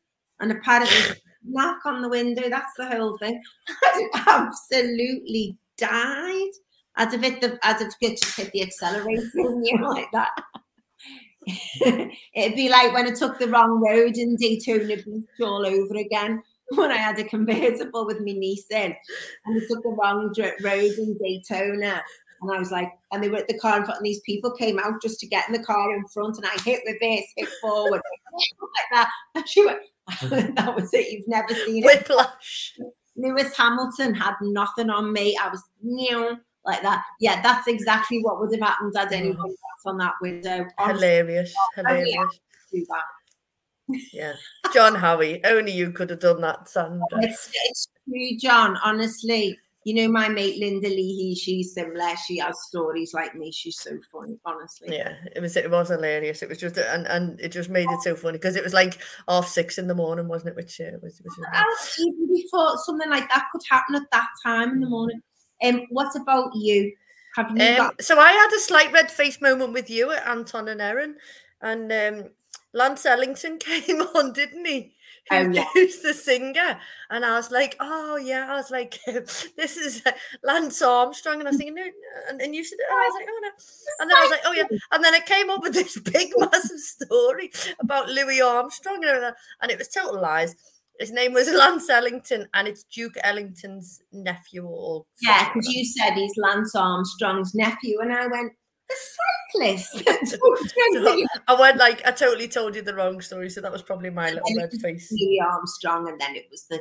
[0.41, 2.51] And apparently, knock on the window.
[2.51, 3.41] That's the whole thing.
[3.69, 6.51] I'd have absolutely died.
[6.97, 7.59] I'd have hit the.
[7.63, 10.31] I'd have just hit the accelerator, you know, like that.
[12.35, 16.43] It'd be like when I took the wrong road in Daytona Beach all over again.
[16.71, 18.97] When I had a convertible with my niece in,
[19.45, 20.33] and we took the wrong
[20.63, 22.03] road in Daytona,
[22.41, 24.51] and I was like, and they were at the car in front, and these people
[24.53, 27.49] came out just to get in the car in front, and I hit reverse, hit
[27.61, 28.01] forward,
[28.33, 29.11] like that.
[29.35, 29.81] And she went,
[30.57, 31.13] that was it.
[31.13, 31.87] You've never seen it.
[31.87, 32.79] Whiplash.
[33.17, 35.37] Lewis Hamilton had nothing on me.
[35.37, 37.03] I was new like that.
[37.21, 40.67] Yeah, that's exactly what would have happened had anyone got on that window.
[40.79, 41.55] Honestly, Hilarious.
[41.77, 42.41] Hilarious.
[42.73, 43.99] do that.
[44.13, 44.33] Yeah.
[44.73, 47.05] John Howie, only you could have done that, Sandra.
[47.21, 48.79] It's, it's true, John.
[48.83, 51.35] Honestly, you know my mate Linda Leahy.
[51.35, 52.17] She's similar.
[52.27, 53.53] She has stories like me.
[53.53, 54.39] She's so funny.
[54.47, 54.97] Honestly.
[54.97, 56.43] Yeah, it was it was hilarious.
[56.43, 58.99] It was just and and it just made it so funny because it was like
[59.29, 60.57] half six in the morning, wasn't it?
[60.57, 64.81] Which uh, was, was even before something like that could happen at that time in
[64.81, 65.21] the morning.
[65.63, 66.93] Um, what about you?
[67.37, 68.03] Have you Um, got?
[68.03, 71.17] so I had a slight red face moment with you at Anton and Erin,
[71.61, 72.31] and um,
[72.73, 74.93] Lance Ellington came on, didn't he?
[75.31, 75.65] Oh, Who's, yeah.
[75.73, 76.79] who's the singer?
[77.09, 81.49] And I was like, oh yeah, I was like, this is uh, Lance Armstrong, and
[81.49, 81.91] I was thinking, no, no,"
[82.29, 83.51] and, and you said, and I was like, oh no,
[84.01, 86.31] and then I was like, oh yeah, and then it came up with this big
[86.39, 87.51] massive story
[87.81, 90.55] about Louis Armstrong and and it was total lies.
[91.01, 96.15] His name was Lance Ellington, and it's Duke Ellington's nephew or Yeah, because you said
[96.15, 98.53] he's Lance Armstrong's nephew, and I went,
[98.89, 98.97] the
[99.55, 100.03] cyclist.
[100.37, 104.11] So I went like I totally told you the wrong story, so that was probably
[104.11, 105.11] my little red face.
[105.13, 106.81] Louis Armstrong, and then it was the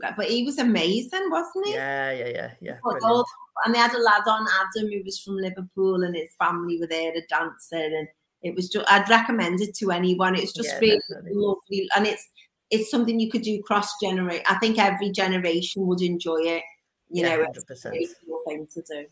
[0.00, 0.14] guy.
[0.16, 1.74] But he was amazing, wasn't he?
[1.74, 2.78] Yeah, yeah, yeah, yeah.
[3.02, 3.26] All-
[3.64, 6.86] and they had a lad on Adam who was from Liverpool, and his family were
[6.86, 8.08] there, a dancer, and
[8.42, 10.34] it was just I'd recommend it to anyone.
[10.34, 11.32] It's just Yeah, really definitely.
[11.34, 12.26] lovely, and it's
[12.70, 14.42] it's something you could do cross generate.
[14.48, 16.62] I think every generation would enjoy it.
[17.10, 17.92] You Yeah, know, it's 100%.
[17.94, 19.06] a cool thing to do.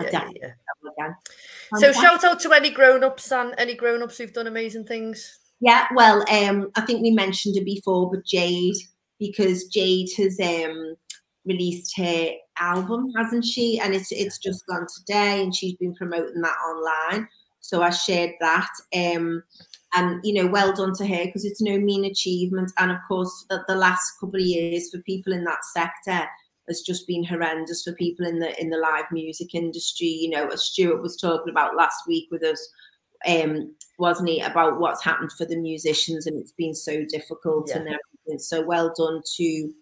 [0.00, 0.28] Yeah,
[0.98, 1.12] yeah.
[1.76, 5.38] So shout out to any grown-ups and any grown-ups who've done amazing things.
[5.60, 8.74] Yeah, well, um, I think we mentioned it before, but Jade,
[9.18, 10.96] because Jade has um
[11.44, 13.78] released her album, hasn't she?
[13.78, 17.28] And it's it's just gone today, and she's been promoting that online.
[17.60, 18.68] So I shared that.
[18.94, 19.42] Um,
[19.94, 22.72] and you know, well done to her because it's no mean achievement.
[22.78, 26.26] And of course, the, the last couple of years for people in that sector
[26.68, 30.06] has just been horrendous for people in the in the live music industry.
[30.06, 32.68] You know, as Stuart was talking about last week with us,
[33.26, 37.76] um, wasn't he, about what's happened for the musicians and it's been so difficult Yeah.
[37.78, 38.38] and everything.
[38.38, 39.72] So well done to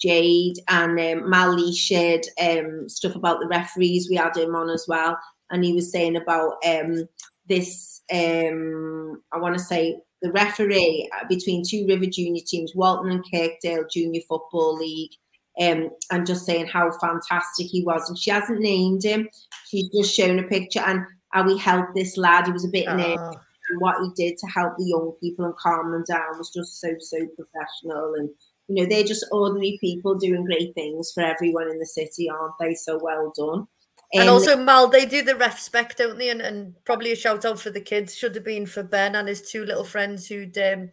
[0.00, 4.08] Jade and um, Mal Lee shared um, stuff about the referees.
[4.10, 5.16] We had him on as well,
[5.50, 7.08] and he was saying about um,
[7.48, 8.02] this.
[8.12, 13.24] Um, I want to say the referee uh, between two River Junior teams, Walton and
[13.32, 15.12] Kirkdale Junior Football League.
[15.60, 18.08] Um, and just saying how fantastic he was.
[18.08, 19.28] And she hasn't named him.
[19.68, 22.46] She's just shown a picture and how he helped this lad.
[22.46, 23.40] He was a bit nervous Oh,
[23.70, 26.80] and what he did to help the young people and calm them down was just
[26.80, 28.28] so so professional and
[28.68, 32.54] you know they're just ordinary people doing great things for everyone in the city aren't
[32.60, 33.66] they so well done
[34.12, 36.30] and also Mal, they do the ref spec, don't they?
[36.30, 39.28] And, and probably a shout out for the kids should have been for Ben and
[39.28, 40.90] his two little friends who'd um,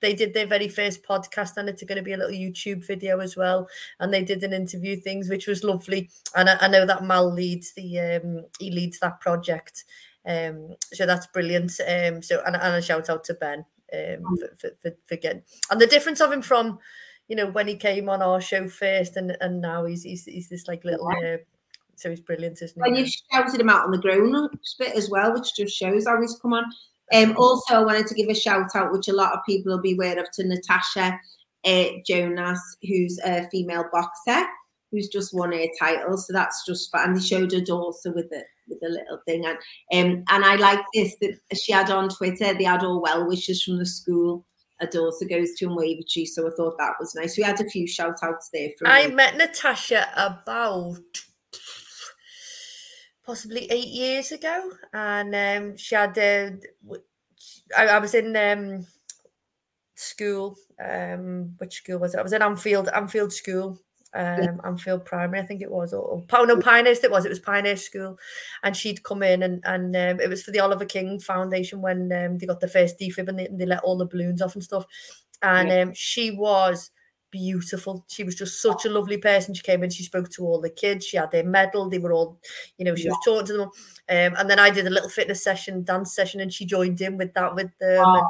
[0.00, 3.20] they did their very first podcast and it's going to be a little YouTube video
[3.20, 3.68] as well.
[3.98, 6.10] And they did an interview things, which was lovely.
[6.34, 9.84] And I, I know that Mal leads the um, he leads that project.
[10.26, 11.72] Um, so that's brilliant.
[11.80, 15.42] Um, so and, and a shout out to Ben um, for, for, for, for getting
[15.70, 16.78] and the difference of him from
[17.28, 20.48] you know when he came on our show first and and now he's he's, he's
[20.48, 21.38] this like little uh,
[22.00, 23.00] so he's brilliant, isn't he?
[23.00, 26.38] you've shouted him out on the grown-ups bit as well which just shows how he's
[26.40, 26.64] come on.
[27.12, 29.82] Um, also I wanted to give a shout out which a lot of people will
[29.82, 31.18] be aware of to Natasha
[31.64, 34.46] uh, Jonas who's a female boxer
[34.90, 36.16] who's just won her title.
[36.16, 37.10] So that's just fun.
[37.10, 39.44] And they showed her daughter with it with a little thing.
[39.44, 39.56] And
[39.92, 43.62] um, and I like this that she had on Twitter they had all well wishes
[43.62, 44.46] from the school.
[44.82, 47.36] A daughter goes to in Wavertree so I thought that was nice.
[47.36, 50.96] We had a few shout outs there from I met Natasha about
[53.24, 56.16] possibly eight years ago, and um, she had.
[56.18, 56.50] Uh,
[57.76, 58.86] I, I was in um,
[59.94, 60.56] school.
[60.82, 62.18] Um, which school was it?
[62.18, 63.78] I was in Anfield, Anfield School,
[64.14, 67.04] um, Anfield Primary, I think it was, or, or no Pinehurst.
[67.04, 67.24] It was.
[67.24, 68.18] It was Pinehurst School,
[68.62, 72.12] and she'd come in, and and um, it was for the Oliver King Foundation when
[72.12, 74.54] um, they got the first defib and they, and they let all the balloons off
[74.54, 74.86] and stuff.
[75.42, 76.90] And um, she was
[77.30, 78.04] beautiful.
[78.08, 79.54] She was just such a lovely person.
[79.54, 81.06] She came in, she spoke to all the kids.
[81.06, 81.88] She had their medal.
[81.88, 82.38] They were all,
[82.78, 83.70] you know, she was talking to them.
[84.08, 87.16] Um, and then I did a little fitness session, dance session, and she joined in
[87.16, 88.04] with that with them.
[88.04, 88.26] And,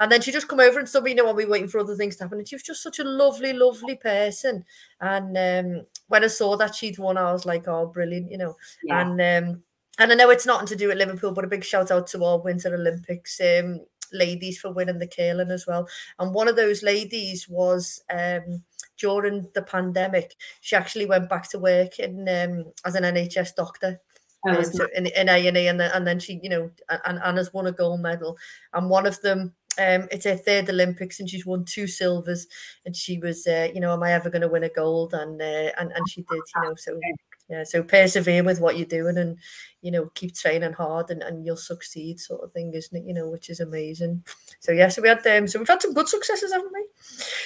[0.00, 1.78] and then she just come over and stuff, you know, while we were waiting for
[1.78, 2.38] other things to happen.
[2.38, 4.64] And she was just such a lovely, lovely person.
[5.00, 8.56] And um, when I saw that she'd won, I was like, oh, brilliant, you know.
[8.82, 9.00] Yeah.
[9.00, 9.62] And um,
[9.98, 12.24] and I know it's nothing to do with Liverpool, but a big shout out to
[12.24, 13.80] our Winter Olympics um,
[14.12, 15.88] ladies for winning the curling as well.
[16.18, 18.64] And one of those ladies was um,
[18.98, 24.00] during the pandemic, she actually went back to work in um, as an NHS doctor.
[24.48, 26.70] Um, so in, in A&E and, then- and then she, you know,
[27.04, 28.36] and, and has won a gold medal.
[28.72, 32.46] And one of them, um, it's her third Olympics and she's won two silvers.
[32.84, 35.14] And she was, uh, you know, am I ever going to win a gold?
[35.14, 37.04] And, uh, and and she did, you know, so
[37.52, 39.36] yeah, so persevere with what you're doing and
[39.82, 43.06] you know keep training hard and, and you'll succeed, sort of thing, isn't it?
[43.06, 44.24] You know, which is amazing.
[44.60, 46.86] So yeah, so we had um, so we've had some good successes, haven't we?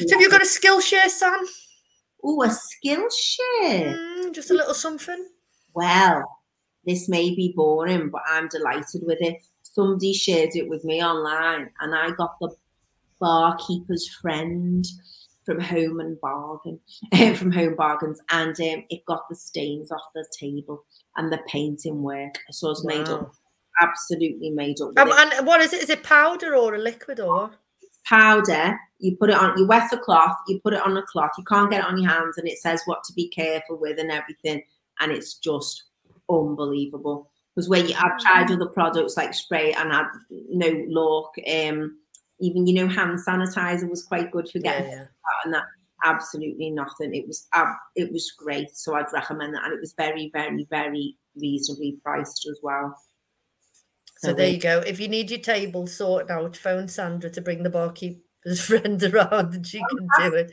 [0.07, 1.45] So have you got a skill share, Sam?
[2.23, 3.97] Oh, a skill share.
[3.97, 5.29] Mm, just a little something.
[5.75, 6.25] Well,
[6.85, 9.43] this may be boring, but I'm delighted with it.
[9.63, 12.55] Somebody shared it with me online, and I got the
[13.21, 14.87] barkeeper's friend
[15.47, 16.81] from Home and Bargain,
[17.37, 20.85] from Home Bargains, and um, it got the stains off the table
[21.17, 22.35] and the painting work.
[22.51, 23.33] So it's made up,
[23.81, 24.99] absolutely made up.
[24.99, 25.83] Um, and what is it?
[25.83, 27.53] Is it powder or a liquid or?
[28.07, 31.33] powder, you put it on, you wet a cloth, you put it on a cloth,
[31.37, 33.99] you can't get it on your hands, and it says what to be careful with
[33.99, 34.63] and everything.
[35.01, 35.85] And it's just
[36.31, 37.31] unbelievable.
[37.55, 41.33] Because where you, I've tried other products like spray and had no luck.
[41.49, 41.99] Um,
[42.41, 45.03] even you know, hand sanitizer was quite good for getting yeah.
[45.03, 45.65] out and that.
[46.05, 47.15] Absolutely nothing.
[47.15, 48.69] It was ab- it was great.
[48.77, 52.95] So I'd recommend that, and it was very, very, very reasonably priced as well.
[54.19, 54.81] So there you go.
[54.81, 59.55] If you need your table sorted out, phone Sandra to bring the barkeeper's friend around
[59.55, 60.53] and she can do it.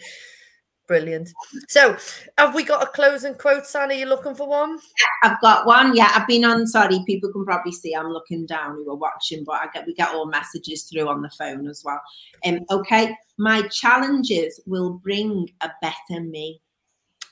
[0.94, 1.34] Brilliant.
[1.70, 1.98] So,
[2.38, 3.89] have we got a closing quote, San?
[3.89, 4.78] Are you looking for one?
[5.24, 5.96] I've got one.
[5.96, 6.68] Yeah, I've been on.
[6.68, 9.96] Sorry, people can probably see I'm looking down who are watching, but I get we
[9.96, 12.00] get all messages through on the phone as well.
[12.46, 16.62] Um, okay, my challenges will bring a better me.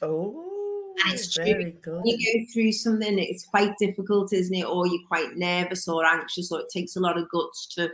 [0.01, 1.45] Oh, And it's true.
[1.45, 1.97] very good.
[1.97, 4.65] When you go through something, it's quite difficult, isn't it?
[4.65, 7.91] Or you're quite nervous or anxious, or it takes a lot of guts to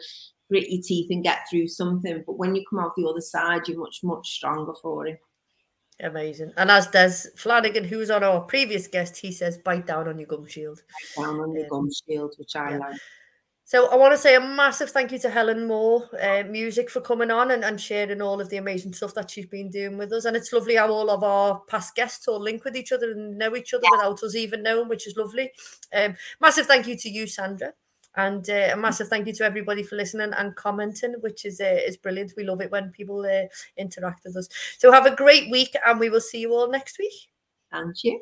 [0.50, 2.24] grit your teeth and get through something.
[2.26, 5.20] But when you come out the other side, you're much, much stronger for it.
[6.00, 6.54] Amazing.
[6.58, 10.28] And as does Flanagan, who's on our previous guest, he says, bite down on your
[10.28, 10.84] gum shield.
[11.18, 11.70] Bite Down on your Yeah.
[11.70, 12.78] gum shield, which I Yeah.
[12.78, 12.98] like.
[13.66, 17.02] So I want to say a massive thank you to Helen Maw uh, Music for
[17.02, 20.14] coming on and, and sharing all of the amazing stuff that she's been doing with
[20.14, 20.24] us.
[20.24, 23.38] And it's lovely how all of our past guests all link with each other and
[23.38, 25.52] know each other without us even knowing, which is lovely.
[25.94, 27.74] Um, massive thank you to you, Sandra.
[28.18, 31.80] And uh, a massive thank you to everybody for listening and commenting, which is uh,
[31.86, 32.34] is brilliant.
[32.36, 33.48] We love it when people uh,
[33.78, 34.50] interact with us.
[34.80, 37.14] So have a great week, and we will see you all next week.
[37.72, 38.22] Thank you.